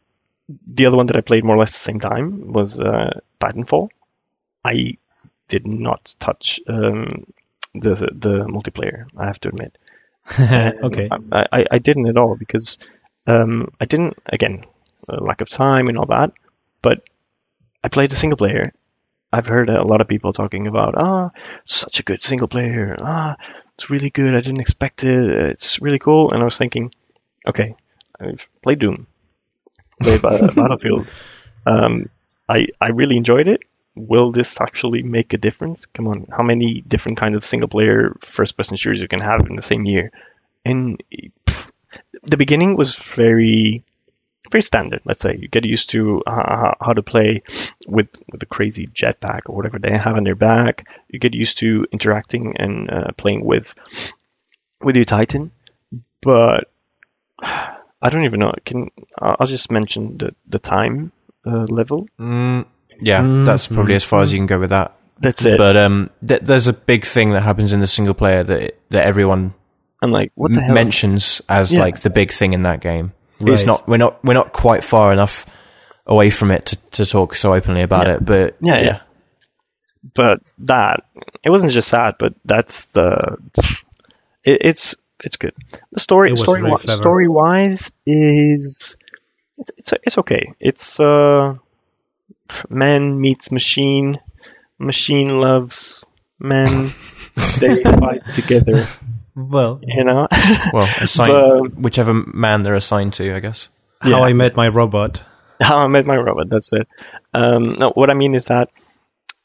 [0.67, 3.89] the other one that I played more or less the same time was uh, Titanfall.
[4.65, 4.99] I
[5.49, 7.27] did not touch um,
[7.75, 9.07] the the multiplayer.
[9.17, 9.77] I have to admit.
[10.41, 11.09] okay.
[11.11, 12.79] I, I, I, didn't at all because
[13.27, 14.65] um, I didn't again
[15.07, 16.33] lack of time and all that.
[16.81, 17.03] But
[17.83, 18.73] I played the single player.
[19.33, 22.97] I've heard a lot of people talking about ah, oh, such a good single player.
[23.01, 23.37] Ah,
[23.75, 24.35] it's really good.
[24.35, 25.29] I didn't expect it.
[25.51, 26.33] It's really cool.
[26.33, 26.95] And I was thinking,
[27.47, 27.75] okay,
[28.19, 29.07] I've played Doom,
[30.01, 31.09] played Battlefield.
[31.67, 32.09] Um,
[32.49, 33.61] I I really enjoyed it.
[33.95, 35.87] Will this actually make a difference?
[35.87, 39.47] Come on, how many different kind of single player first person shooters you can have
[39.49, 40.11] in the same year?
[40.65, 41.03] And
[41.47, 41.71] pff,
[42.23, 43.85] the beginning was very
[44.51, 45.01] very standard.
[45.05, 47.43] Let's say you get used to uh, how to play
[47.87, 50.87] with, with the crazy jetpack or whatever they have on their back.
[51.09, 53.75] You get used to interacting and uh, playing with
[54.83, 55.51] with your Titan.
[56.21, 56.71] But
[57.43, 58.53] I don't even know.
[58.65, 61.13] Can I'll just mention the the time
[61.47, 62.09] uh, level.
[62.19, 62.67] Mm,
[63.01, 64.97] yeah, mm, that's probably mm, as far as you can go with that.
[65.21, 65.59] That's it.
[65.59, 69.07] But um, th- there's a big thing that happens in the single player that that
[69.07, 69.55] everyone
[70.03, 70.75] and like what the hell?
[70.75, 71.81] mentions as yeah.
[71.81, 73.13] like the big thing in that game.
[73.41, 73.55] Right.
[73.55, 75.47] It's not we're not we're not quite far enough
[76.07, 78.15] away from it to, to talk so openly about yeah.
[78.15, 78.25] it.
[78.25, 79.01] But yeah, yeah, yeah.
[80.15, 81.05] But that
[81.43, 83.39] it wasn't just that, but that's the
[84.45, 85.55] it, it's it's good.
[85.93, 88.97] The story story really story wise is
[89.77, 90.53] it's it's okay.
[90.61, 91.55] It's uh
[92.69, 94.21] man meets machine,
[94.79, 96.05] machine loves
[96.39, 96.91] man.
[97.61, 98.87] they fight together.
[99.35, 100.29] Well, you know,
[100.73, 103.69] well, assign, but, whichever man they're assigned to, I guess.
[104.01, 104.27] How yeah.
[104.27, 105.23] I Met My Robot.
[105.61, 106.49] How I Met My Robot.
[106.49, 106.89] That's it.
[107.33, 108.71] Um, no, what I mean is that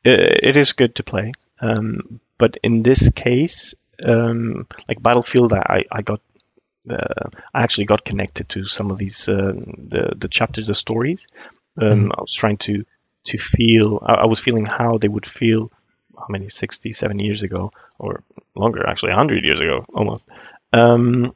[0.03, 3.73] it, it is good to play, um, but in this case,
[4.03, 6.21] um, like Battlefield, I, I got
[6.89, 11.27] uh, I actually got connected to some of these uh, the the chapters, the stories.
[11.77, 12.11] Um, mm.
[12.17, 12.85] I was trying to
[13.25, 13.99] to feel.
[14.05, 15.71] I, I, was feeling how they would feel.
[16.17, 16.49] How many?
[16.49, 18.23] 60, 70 years ago, or
[18.55, 20.27] longer, actually, hundred years ago, almost.
[20.73, 21.33] Um,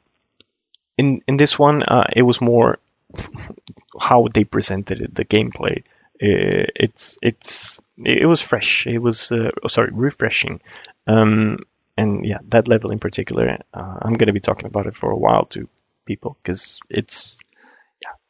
[0.98, 2.80] in in this one, uh, it was more
[4.00, 5.84] how they presented it, the gameplay.
[6.22, 8.88] Uh, it's it's it was fresh.
[8.88, 10.62] It was uh, oh, sorry, refreshing.
[11.08, 11.60] Um,
[11.98, 15.12] and yeah, that level in particular, uh, I'm going to be talking about it for
[15.12, 15.70] a while to
[16.06, 17.40] people because it's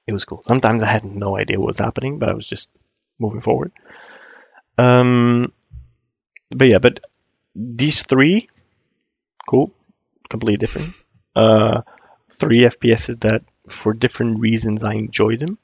[0.08, 0.44] it was cool.
[0.44, 2.70] Sometimes I had no idea what was happening, but I was just
[3.20, 3.72] moving forward.
[4.78, 5.54] Um,
[6.50, 7.00] but yeah, but
[7.56, 8.50] these three,
[9.48, 9.74] cool,
[10.30, 10.94] completely different.
[11.36, 11.82] Uh,
[12.40, 15.58] three FPSs that, for different reasons, I enjoy them.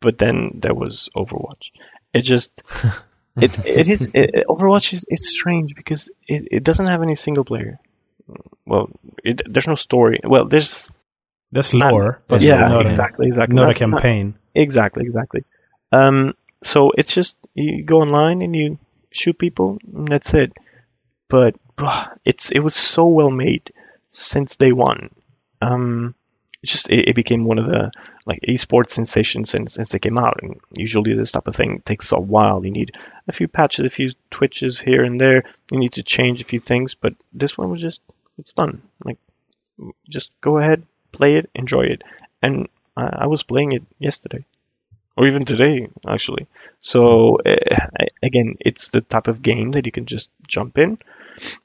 [0.00, 1.70] But then there was Overwatch.
[2.12, 2.60] It just,
[3.36, 7.44] it it is it, Overwatch is it's strange because it, it doesn't have any single
[7.44, 7.78] player.
[8.66, 8.90] Well,
[9.24, 10.20] it, there's no story.
[10.22, 10.90] Well, there's
[11.54, 13.54] That's lore, but yeah, not, exactly, a, exactly.
[13.56, 14.34] not a Not- not- campaign.
[14.54, 15.44] Exactly, exactly.
[15.92, 18.78] Um, so it's just you go online and you
[19.10, 20.52] shoot people, and that's it.
[21.28, 23.72] But ah, it's it was so well made
[24.10, 25.10] since day one.
[25.62, 26.14] Um,
[26.62, 27.90] it's just it, it became one of the
[28.26, 30.40] like esports sensations since since they came out.
[30.42, 32.64] And usually this type of thing takes a while.
[32.64, 32.92] You need
[33.28, 35.44] a few patches, a few twitches here and there.
[35.70, 38.00] You need to change a few things, but this one was just
[38.38, 38.82] it's done.
[39.04, 39.18] Like
[40.08, 40.86] just go ahead,
[41.18, 42.02] play it, enjoy it.
[42.42, 44.44] And I, I was playing it yesterday,
[45.16, 46.46] or even today, actually.
[46.78, 47.56] So uh,
[48.00, 50.98] I- again, it's the type of game that you can just jump in,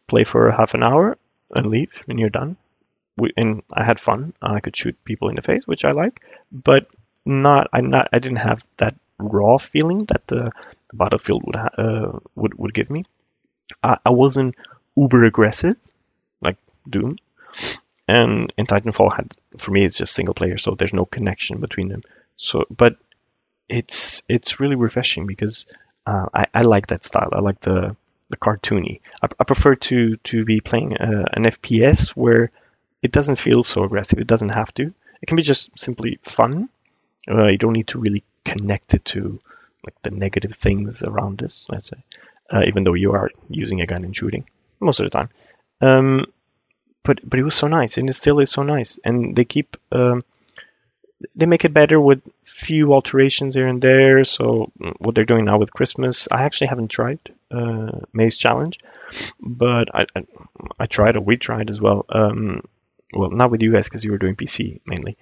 [0.07, 1.17] play for half an hour,
[1.55, 2.57] and leave, and you're done.
[3.17, 4.33] We, and I had fun.
[4.41, 6.21] I could shoot people in the face, which I like,
[6.51, 6.87] but
[7.25, 7.69] not.
[7.73, 8.09] I not.
[8.13, 10.51] I didn't have that raw feeling that the,
[10.91, 13.05] the Battlefield would ha- uh, would would give me.
[13.83, 14.55] I, I wasn't
[14.97, 15.77] uber aggressive
[16.41, 16.57] like
[16.89, 17.17] Doom,
[18.09, 21.89] and in Titanfall had for me it's just single player, so there's no connection between
[21.89, 22.03] them.
[22.35, 22.97] So, but
[23.67, 25.67] it's it's really refreshing because
[26.05, 27.29] uh, I I like that style.
[27.31, 27.95] I like the
[28.29, 29.01] the cartoony.
[29.21, 32.51] I, I prefer to to be playing uh, an FPS where
[33.03, 34.19] it doesn't feel so aggressive.
[34.19, 34.93] It doesn't have to.
[35.21, 36.69] It can be just simply fun.
[37.29, 39.39] Uh, you don't need to really connect it to
[39.85, 41.67] like the negative things around us.
[41.69, 42.03] Let's say,
[42.51, 44.45] uh, even though you are using a gun and shooting
[44.79, 45.29] most of the time.
[45.81, 46.25] Um,
[47.03, 48.99] but but it was so nice, and it still is so nice.
[49.03, 50.23] And they keep um,
[51.35, 54.23] they make it better with few alterations here and there.
[54.23, 57.19] So mm, what they're doing now with Christmas, I actually haven't tried
[57.51, 58.79] uh, Mei's Challenge,
[59.39, 60.23] but I, I
[60.79, 62.05] I tried or we tried as well.
[62.09, 62.63] Um,
[63.13, 65.17] well, not with you guys because you were doing PC mainly,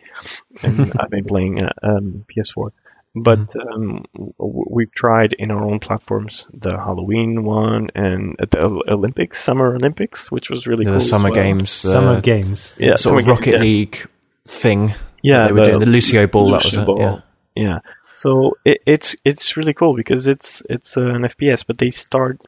[0.64, 2.72] and I've been playing uh, um, PS4.
[3.16, 4.06] But um,
[4.38, 10.50] we've tried in our own platforms the Halloween one and the Olympics, Summer Olympics, which
[10.50, 10.96] was really the cool.
[10.98, 11.36] as Summer well.
[11.36, 12.76] Games, uh, Summer games.
[12.78, 13.60] Yeah, sort Summer of Games, Rocket yeah.
[13.60, 14.10] League
[14.46, 14.94] thing.
[15.24, 16.52] Yeah, they were doing the Lucio Ball.
[16.52, 17.02] that was Lucio it.
[17.02, 17.20] Yeah.
[17.56, 17.80] Yeah.
[18.14, 22.42] So it, it's it's really cool because it's it's uh, an FPS, but they start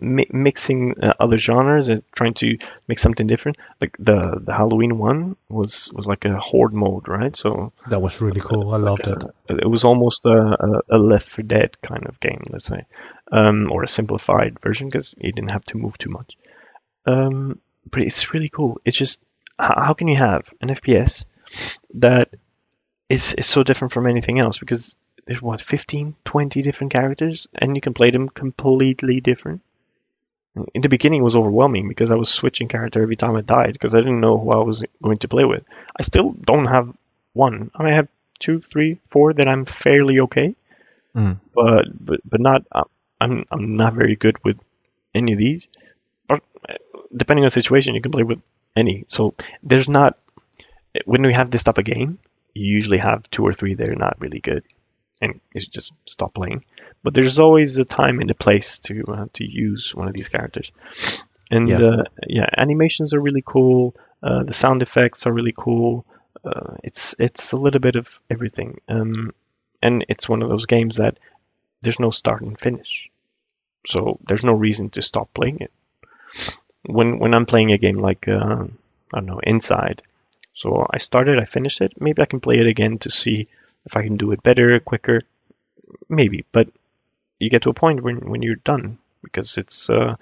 [0.00, 2.58] mi- mixing uh, other genres and trying to
[2.88, 3.56] make something different.
[3.80, 7.36] Like the the Halloween one was was like a horde mode, right?
[7.36, 8.72] So That was really cool.
[8.72, 9.24] I loved it.
[9.48, 12.86] it was almost a, a, Left 4 Dead kind of game, let's say,
[13.32, 16.36] um, or a simplified version because you didn't have to move too much.
[17.06, 17.60] Um,
[17.90, 18.80] but it's really cool.
[18.84, 19.20] It's just
[19.58, 21.26] how, how can you have an FPS
[21.94, 22.34] that
[23.08, 24.58] is is so different from anything else?
[24.58, 24.96] Because
[25.26, 29.62] there's what 15, 20 different characters, and you can play them completely different.
[30.72, 33.72] In the beginning, it was overwhelming because I was switching character every time I died
[33.72, 35.64] because I didn't know who I was going to play with.
[35.98, 36.92] I still don't have
[37.32, 37.70] one.
[37.74, 38.06] I have
[38.38, 40.54] two, three, four that I'm fairly okay,
[41.14, 41.38] Mm.
[41.54, 42.62] but but but not.
[42.72, 42.84] uh,
[43.20, 44.58] I'm I'm not very good with
[45.14, 45.68] any of these.
[46.28, 46.74] But uh,
[47.16, 48.40] depending on the situation, you can play with
[48.76, 49.04] any.
[49.08, 50.18] So there's not
[51.04, 52.18] when we have this type of game,
[52.52, 54.64] you usually have two or three that are not really good,
[55.20, 56.64] and you should just stop playing.
[57.02, 60.28] But there's always a time and a place to uh, to use one of these
[60.28, 60.72] characters.
[61.50, 61.80] And Yeah.
[61.80, 63.94] uh, yeah, animations are really cool.
[64.22, 66.04] Uh, the sound effects are really cool.
[66.44, 68.80] Uh, it's it's a little bit of everything.
[68.88, 69.32] Um,
[69.82, 71.18] and it's one of those games that
[71.82, 73.10] there's no start and finish.
[73.86, 75.70] So there's no reason to stop playing it.
[76.86, 78.64] When when I'm playing a game like uh,
[79.12, 80.02] I don't know Inside,
[80.52, 82.00] so I started, I finished it.
[82.00, 83.48] Maybe I can play it again to see
[83.86, 85.22] if I can do it better, quicker.
[86.08, 86.68] Maybe, but
[87.38, 90.16] you get to a point when when you're done because it's uh,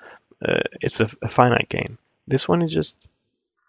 [0.44, 1.98] uh it's a, a finite game.
[2.26, 3.08] This one is just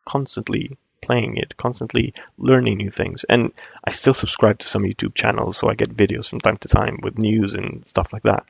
[0.05, 3.25] constantly playing it, constantly learning new things.
[3.25, 3.51] And
[3.83, 6.99] I still subscribe to some YouTube channels, so I get videos from time to time
[7.03, 8.45] with news and stuff like that.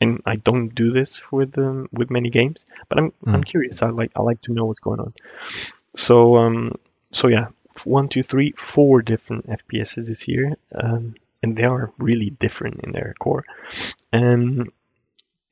[0.00, 3.82] And I don't do this with um, with many games, but I'm I'm curious.
[3.82, 5.12] I like I like to know what's going on.
[5.94, 6.74] So um
[7.10, 7.48] so yeah,
[7.86, 12.92] one, two, three, four different FPSs this year, um, and they are really different in
[12.92, 13.44] their core.
[14.12, 14.70] And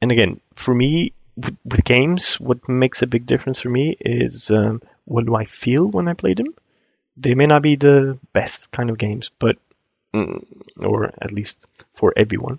[0.00, 4.50] and again, for me, with, with games, what makes a big difference for me is
[4.50, 6.54] um, what do I feel when I play them.
[7.16, 9.56] They may not be the best kind of games, but
[10.14, 10.44] mm,
[10.84, 12.58] or at least for everyone.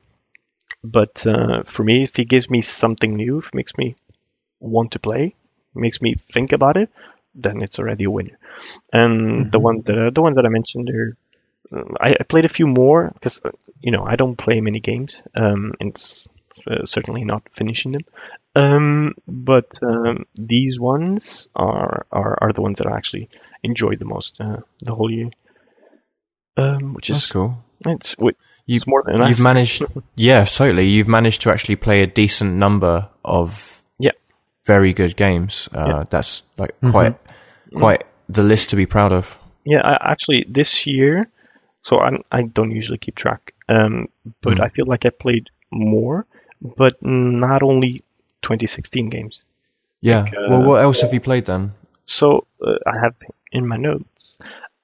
[0.84, 3.96] But uh, for me, if it gives me something new, if it makes me
[4.60, 5.36] want to play,
[5.76, 6.90] makes me think about it,
[7.38, 8.38] then it's already a winner.
[8.92, 11.18] And the one that the one that I mentioned there,
[11.72, 14.80] uh, I, I played a few more because uh, you know I don't play many
[14.80, 15.22] games.
[15.36, 16.28] Um, and it's
[16.70, 18.06] uh, certainly not finishing them.
[18.56, 23.30] Um, but um, these ones are, are are the ones that I actually
[23.64, 25.30] enjoyed the most uh, the whole year.
[26.58, 27.64] Um, which That's is cool.
[27.86, 29.84] it's, You, it's more than you've managed,
[30.16, 30.88] yeah, totally.
[30.88, 34.14] You've managed to actually play a decent number of Yeah.
[34.66, 35.70] very good games.
[35.72, 36.04] Uh, Yeah.
[36.10, 37.16] That's like quite,
[37.76, 39.38] quite the list to be proud of.
[39.66, 41.30] Yeah, I, actually, this year,
[41.82, 44.08] so I I don't usually keep track, um,
[44.42, 44.62] but Mm.
[44.66, 46.26] I feel like I played more,
[46.62, 48.04] but not only
[48.42, 49.44] 2016 games.
[50.02, 50.24] Yeah.
[50.24, 51.74] Like, uh, well, what else have you played then?
[52.06, 53.16] So uh, I have
[53.52, 54.38] in my notes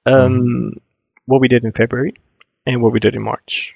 [0.06, 0.74] um,
[1.26, 2.14] what we did in February
[2.66, 3.74] and what we did in March.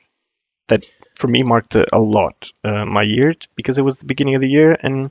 [0.69, 0.85] That
[1.19, 4.43] for me marked a, a lot uh, my year because it was the beginning of
[4.43, 5.11] the year and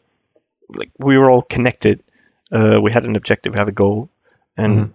[0.69, 2.03] like we were all connected.
[2.51, 4.09] Uh, we had an objective, we had a goal,
[4.55, 4.91] and Mhm.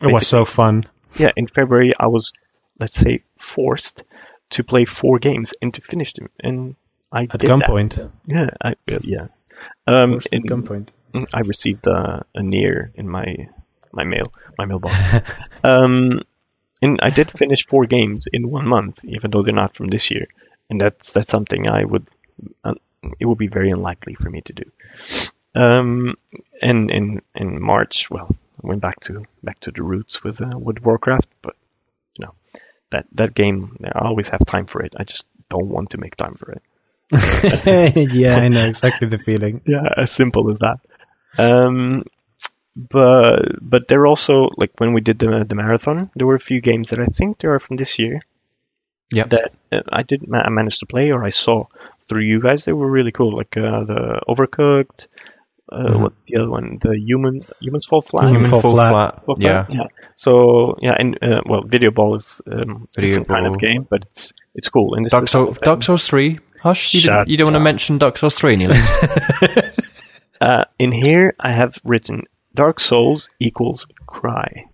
[0.00, 0.84] It was so fun.
[1.16, 2.32] yeah, in February I was,
[2.80, 4.04] let's say, forced
[4.50, 6.76] to play four games and to finish them, and
[7.12, 7.48] I At did that.
[7.50, 8.10] gunpoint.
[8.26, 9.26] Yeah, I, uh, yeah.
[9.86, 10.88] Um, Forced at in- gunpoint.
[11.34, 13.48] I received uh, a near in my
[13.92, 14.94] my mail, my mailbox.
[15.64, 16.20] um,
[16.82, 20.10] and I did finish four games in one month, even though they're not from this
[20.10, 20.26] year,
[20.70, 22.06] and that's that's something I would
[22.62, 22.74] uh,
[23.18, 24.64] it would be very unlikely for me to do.
[25.54, 26.16] Um,
[26.62, 28.28] and in in March, well,
[28.62, 31.56] I went back to back to the roots with uh, with Warcraft, but
[32.16, 32.34] you know
[32.90, 34.94] that that game, I always have time for it.
[34.96, 36.62] I just don't want to make time for it.
[38.12, 39.62] yeah, I know exactly the feeling.
[39.66, 40.80] yeah, as simple as that.
[41.38, 42.04] Um,
[42.76, 46.60] but but they're also like when we did the the marathon, there were a few
[46.60, 48.20] games that I think they are from this year
[49.10, 49.30] Yep.
[49.30, 51.64] that uh, I did ma- I managed to play or I saw
[52.06, 52.64] through you guys.
[52.64, 55.06] They were really cool, like uh, the Overcooked.
[55.70, 55.98] Uh.
[55.98, 56.78] What the other one?
[56.82, 58.24] The human humans fall flat.
[58.24, 58.90] Human Human Fall Fall Flat.
[58.90, 59.24] Flat.
[59.26, 59.64] Fall Yeah.
[59.66, 59.76] Flat?
[59.76, 59.86] yeah.
[60.16, 63.86] So yeah, and uh, well, Video Ball is um, a Video different kind of game,
[63.88, 64.94] but it's it's cool.
[64.94, 66.38] And Dark, is Soul, Dark Souls 3.
[66.62, 69.80] Hush, you, didn't, you don't want to mention Dark Souls 3 in your list.
[70.40, 74.64] Uh, in here, I have written Dark Souls equals cry.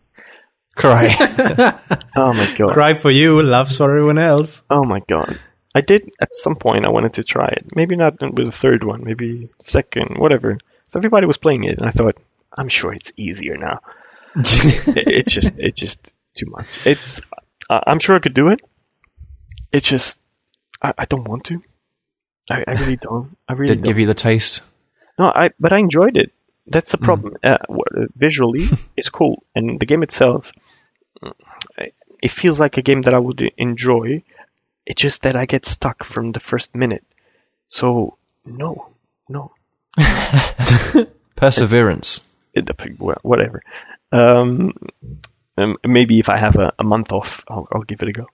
[0.76, 1.08] Cry.
[2.16, 2.72] Oh my god.
[2.72, 4.62] Cry for you, love for everyone else.
[4.70, 5.36] Oh my god.
[5.74, 7.66] I did at some point I wanted to try it.
[7.74, 10.58] Maybe not with the third one, maybe second, whatever.
[10.84, 12.16] So everybody was playing it and I thought,
[12.56, 13.80] I'm sure it's easier now.
[14.36, 16.86] it, it just it's just too much.
[16.86, 16.98] It
[17.70, 18.60] I I'm sure I could do it.
[19.72, 20.20] It's just
[20.82, 21.62] I, I don't want to.
[22.50, 23.36] I, I really don't.
[23.48, 23.90] I really Didn't don't.
[23.90, 24.60] give you the taste.
[25.18, 26.32] No, I but I enjoyed it.
[26.66, 26.96] That's Hmm.
[26.98, 27.36] the problem.
[27.42, 27.58] Uh,
[28.16, 28.66] visually,
[28.96, 30.52] it's cool, and the game itself,
[31.22, 31.32] mm,
[32.22, 34.22] it feels like a game that I would enjoy.
[34.86, 37.04] It's just that I get stuck from the first minute.
[37.68, 38.90] So no,
[39.28, 39.52] no,
[41.36, 42.20] Perseverance.
[43.22, 43.62] whatever.
[44.12, 44.72] Um,
[45.56, 48.26] um, maybe if I have a, a month off, I'll, I'll give it a go.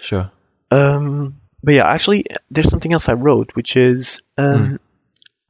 [0.00, 0.30] Sure.
[0.70, 4.78] Um, but yeah, actually, there's something else I wrote, which is um,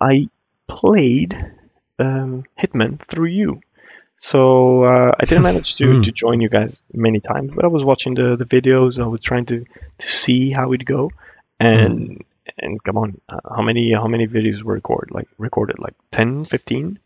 [0.00, 0.28] I
[0.68, 1.34] played
[1.98, 3.60] um, Hitman through you.
[4.18, 6.02] So uh, I didn't manage to, Hmm.
[6.02, 8.98] to join you guys many times, but I was watching the, the videos.
[8.98, 9.64] I was trying to,
[10.00, 11.10] to see how it'd go,
[11.60, 12.24] and
[12.58, 15.14] and come on, uh, how many how many videos were recorded?
[15.14, 16.98] Like recorded like 10, 15?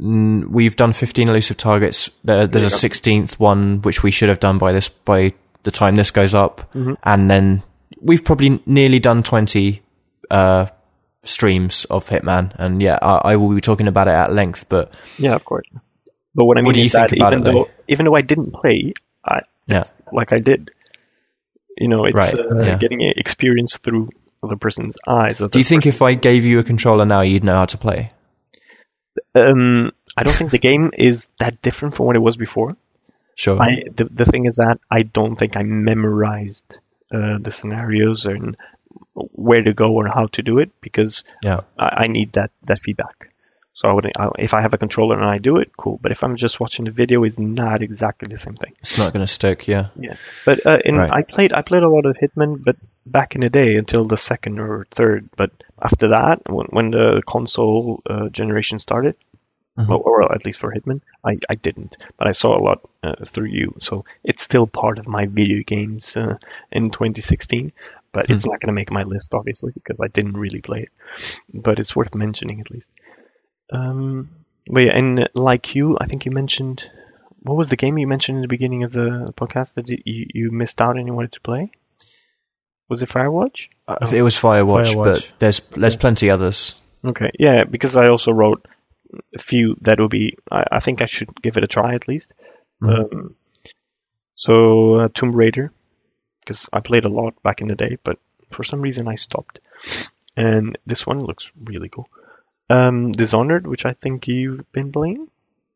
[0.00, 2.10] Mm, We've done 15 elusive targets.
[2.24, 5.96] There, there's a 16th one, which we should have done by this, by the time
[5.96, 6.72] this goes up.
[6.72, 6.96] Mhm.
[7.04, 7.62] And then
[8.00, 9.82] we've probably nearly done 20,
[10.30, 10.66] uh,
[11.22, 12.54] streams of Hitman.
[12.58, 15.66] And yeah, I, I will be talking about it at length, but Yeah, of course.
[16.34, 17.70] But what I mean What do you think about even it, though though?
[17.88, 18.92] even though I didn't play,
[19.24, 19.84] I Yeah.
[20.12, 20.70] like I did.
[21.78, 22.78] You know, it's Right, uh, yeah.
[22.78, 24.10] getting experience through
[24.44, 25.38] other person's eyes.
[25.38, 28.12] do you think if I gave you a controller now, you'd know how to play?
[29.34, 32.76] Um, I don't think the game is that different from what it was before.
[33.36, 33.60] Sure.
[33.60, 36.78] I the, the thing is that I don't think I memorized
[37.12, 38.56] uh, the scenarios and
[39.14, 41.62] where to go or how to do it because yeah.
[41.78, 43.30] I, I need that that feedback.
[43.76, 45.98] So I would, I, if I have a controller and I do it, cool.
[46.00, 48.72] But if I'm just watching the video, it's not exactly the same thing.
[48.80, 49.88] It's not going to stick, yeah.
[49.98, 50.14] Yeah,
[50.44, 51.10] but uh, in, Right.
[51.10, 52.76] I played I played a lot of Hitman, but
[53.06, 55.28] back in the day until the second or third.
[55.36, 55.50] But
[55.80, 59.16] after that, when, when the console uh, generation started,
[59.76, 59.88] Mhm.
[59.90, 61.96] or, or at least for Hitman, I, I didn't.
[62.16, 65.64] But I saw a lot uh, through you, so it's still part of my video
[65.66, 66.38] games uh,
[66.70, 67.72] in 2016.
[68.12, 71.40] But it's not going to make my list, obviously, because I didn't really play it.
[71.52, 72.88] But it's worth mentioning at least.
[73.72, 74.30] Um,
[74.68, 76.88] but yeah, and uh, like you, I think you mentioned
[77.42, 79.98] what was the game you mentioned in the beginning of the podcast that you,
[80.32, 81.72] you missed out and you wanted to play?
[82.88, 83.68] Was it Firewatch?
[83.88, 85.04] Uh, It was Firewatch, Firewatch.
[85.04, 86.74] but there's there's plenty others.
[87.04, 88.66] Okay, yeah, because I also wrote
[89.34, 90.36] a few that will be.
[90.50, 92.32] I, I think I should give it a try at least.
[92.82, 93.12] Mhm.
[93.12, 93.36] Um,
[94.36, 95.72] so uh, Tomb Raider,
[96.40, 98.18] because I played a lot back in the day, but
[98.50, 99.60] for some reason I stopped.
[100.36, 102.08] and this one looks really cool.
[102.68, 105.28] Um, Dishonored, which I think you've been playing.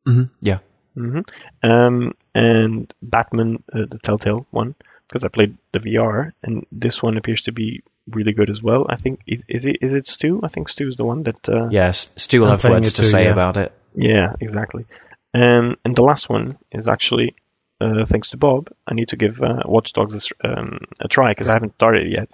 [0.04, 0.58] hmm Yeah.
[0.94, 1.20] hmm
[1.62, 4.74] Um, and Batman, uh, the Telltale one,
[5.08, 8.86] because I played the VR, and this one appears to be really good as well.
[8.88, 10.40] I think is, is it is it Stu?
[10.42, 11.48] I think Stu's the one that.
[11.48, 12.06] Uh, Yes.
[12.16, 13.32] Stu will have words to too, say yeah.
[13.32, 13.72] about it.
[13.94, 14.84] Yeah, exactly.
[15.34, 17.34] Um, and the last one is actually,
[17.80, 21.08] uh, thanks to Bob, I need to give uh, Watch Dogs a, s- um, a
[21.08, 22.28] try because I haven't started it yet.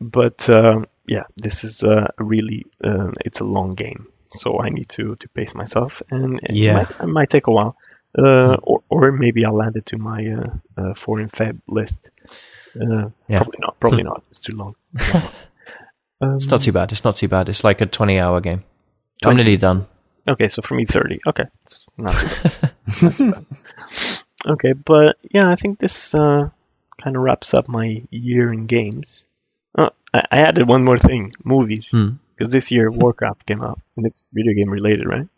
[0.00, 4.88] But um, yeah, this is uh, really, uh, it's a long game, so I need
[4.90, 6.74] to to pace myself, and it Yeah.
[6.76, 7.76] might, it might take a while.
[8.16, 11.98] Uh, or, or maybe I'll add it to my uh, uh, foreign Feb list.
[12.80, 13.38] Uh, Yeah.
[13.38, 13.80] Probably not.
[13.80, 14.22] Probably not.
[14.30, 14.74] It's too long.
[16.20, 16.92] um, It's not too bad.
[16.92, 17.48] It's not too bad.
[17.48, 18.62] It's like a 20 hour game.
[19.24, 19.86] I'm nearly done.
[20.28, 21.20] Okay, so for me, 30.
[21.26, 22.72] Okay, it's not too bad.
[23.02, 23.44] Not too bad.
[24.46, 26.48] okay, but yeah, I think this uh,
[27.02, 29.26] kind of wraps up my year in games.
[29.76, 31.90] Oh, I, I added one more thing movies.
[31.90, 32.16] Hmm.
[32.36, 35.28] Because this year Warcraft came out, and it's video game related, right?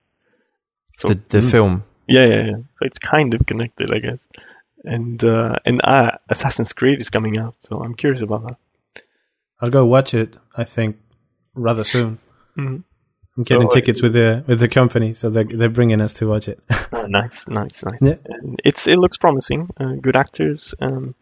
[0.97, 1.85] So, The, the mm, film.
[2.09, 2.57] Yeah, yeah, yeah.
[2.57, 4.27] So it's kind of connected, I guess.
[4.85, 9.03] And uh, and uh, Assassin's Creed is coming out, so I'm curious about that.
[9.61, 10.37] I'll go watch it.
[10.57, 10.97] I think
[11.55, 12.19] rather soon.
[12.57, 12.85] Mhm.
[13.39, 16.29] I'm getting So, tickets with the with the company, so they're they're bringing us to
[16.29, 16.61] watch it.
[16.93, 18.01] Oh, nice, nice, nice.
[18.01, 18.17] Yeah.
[18.25, 19.69] And it's it looks promising.
[19.77, 21.15] Uh, good actors, um,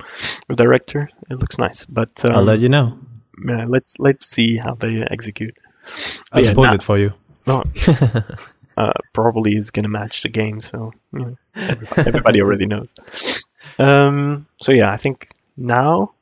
[0.48, 1.10] director.
[1.28, 2.98] It looks nice, but um, I'll let you know.
[3.44, 5.56] yeah, let's let's see how they execute.
[6.32, 6.74] I'll yeah, spoil nah.
[6.74, 7.12] it for you.
[7.46, 7.64] No,
[8.76, 12.94] uh, probably is gonna match the game, so you know, everybody, everybody already knows.
[13.78, 16.12] Um, so yeah, I think now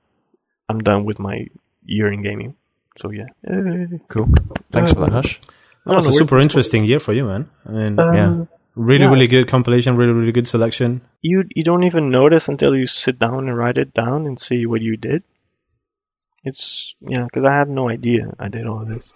[0.68, 1.46] I'm done with my
[1.84, 2.57] year in gaming.
[2.98, 4.28] So yeah, uh, Cool.
[4.70, 5.40] Thanks for that, Hush.
[5.86, 7.50] That was a super interesting year for you, man.
[7.66, 8.44] I mean, uh, Yeah.
[8.76, 9.11] really, yeah.
[9.11, 11.00] really good compilation, really, really good selection.
[11.22, 14.66] You you don't even notice until you sit down and write it down and see
[14.66, 15.22] what you did.
[16.45, 19.12] It's yeah, because I had no idea I did all this.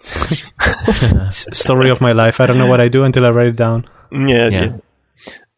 [1.57, 2.39] Story of my life.
[2.39, 3.85] I don't know what I do until I write it down.
[4.11, 4.49] Yeah, Yeah.
[4.49, 4.77] yeah.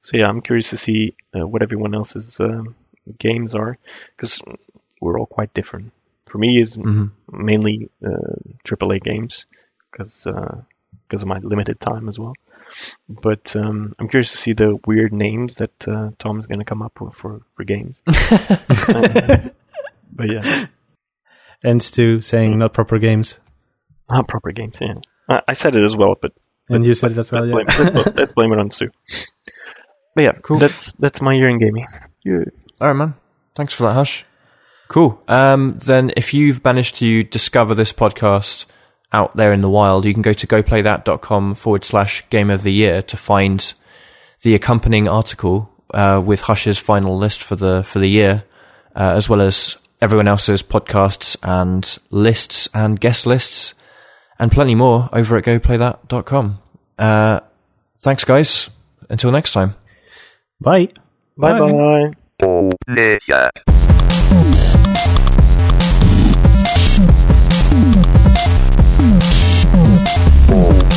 [0.01, 2.75] So yeah, I'm curious to see uh, what everyone else's um,
[3.19, 3.77] games are
[4.15, 4.41] because
[5.01, 5.91] we're all quite different.
[6.27, 7.07] For me, is hmm
[7.37, 9.45] mainly uh, AAA games
[9.91, 10.25] because
[11.07, 12.33] because of my limited time as well.
[13.07, 16.81] But um, I'm curious to see the weird names that uh, Tom's going to come
[16.81, 18.01] up with for for games.
[18.07, 18.15] Um,
[20.11, 20.65] but yeah,
[21.63, 23.39] And to saying not proper games.
[24.09, 24.79] not proper games.
[24.81, 24.95] Yeah,
[25.27, 26.31] I, I said it as well, but
[26.69, 27.89] And you said it as well, let's, yeah.
[27.89, 28.89] blame, let's, let's blame it on Sue.
[30.15, 30.59] But yeah, Cool.
[30.59, 31.85] That's that's my year in gaming.
[32.23, 32.45] Yeah.
[32.79, 33.15] All right, man.
[33.55, 34.25] Thanks for that, Hush.
[34.87, 35.21] Cool.
[35.27, 38.65] Um, then if you've managed to discover this podcast
[39.11, 42.71] out there in the wild, you can go to goplaythat.com forward slash game of the
[42.73, 43.73] year to find
[44.41, 48.43] the accompanying article, uh, with Hush's final list for the, for the year,
[48.95, 53.73] uh, as well as everyone else's podcasts and lists and guest lists
[54.39, 56.59] and plenty more over at goplaythat.com.
[56.97, 57.39] Uh,
[57.99, 58.69] thanks guys.
[59.09, 59.75] Until next time.
[60.61, 60.89] Bye.
[61.37, 62.11] Bye bye.
[62.85, 63.49] Player.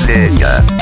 [0.05, 0.82] Player.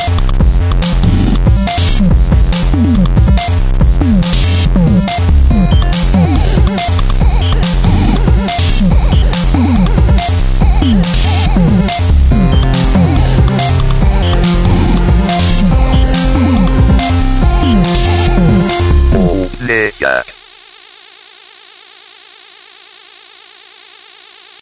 [19.71, 20.40] Player.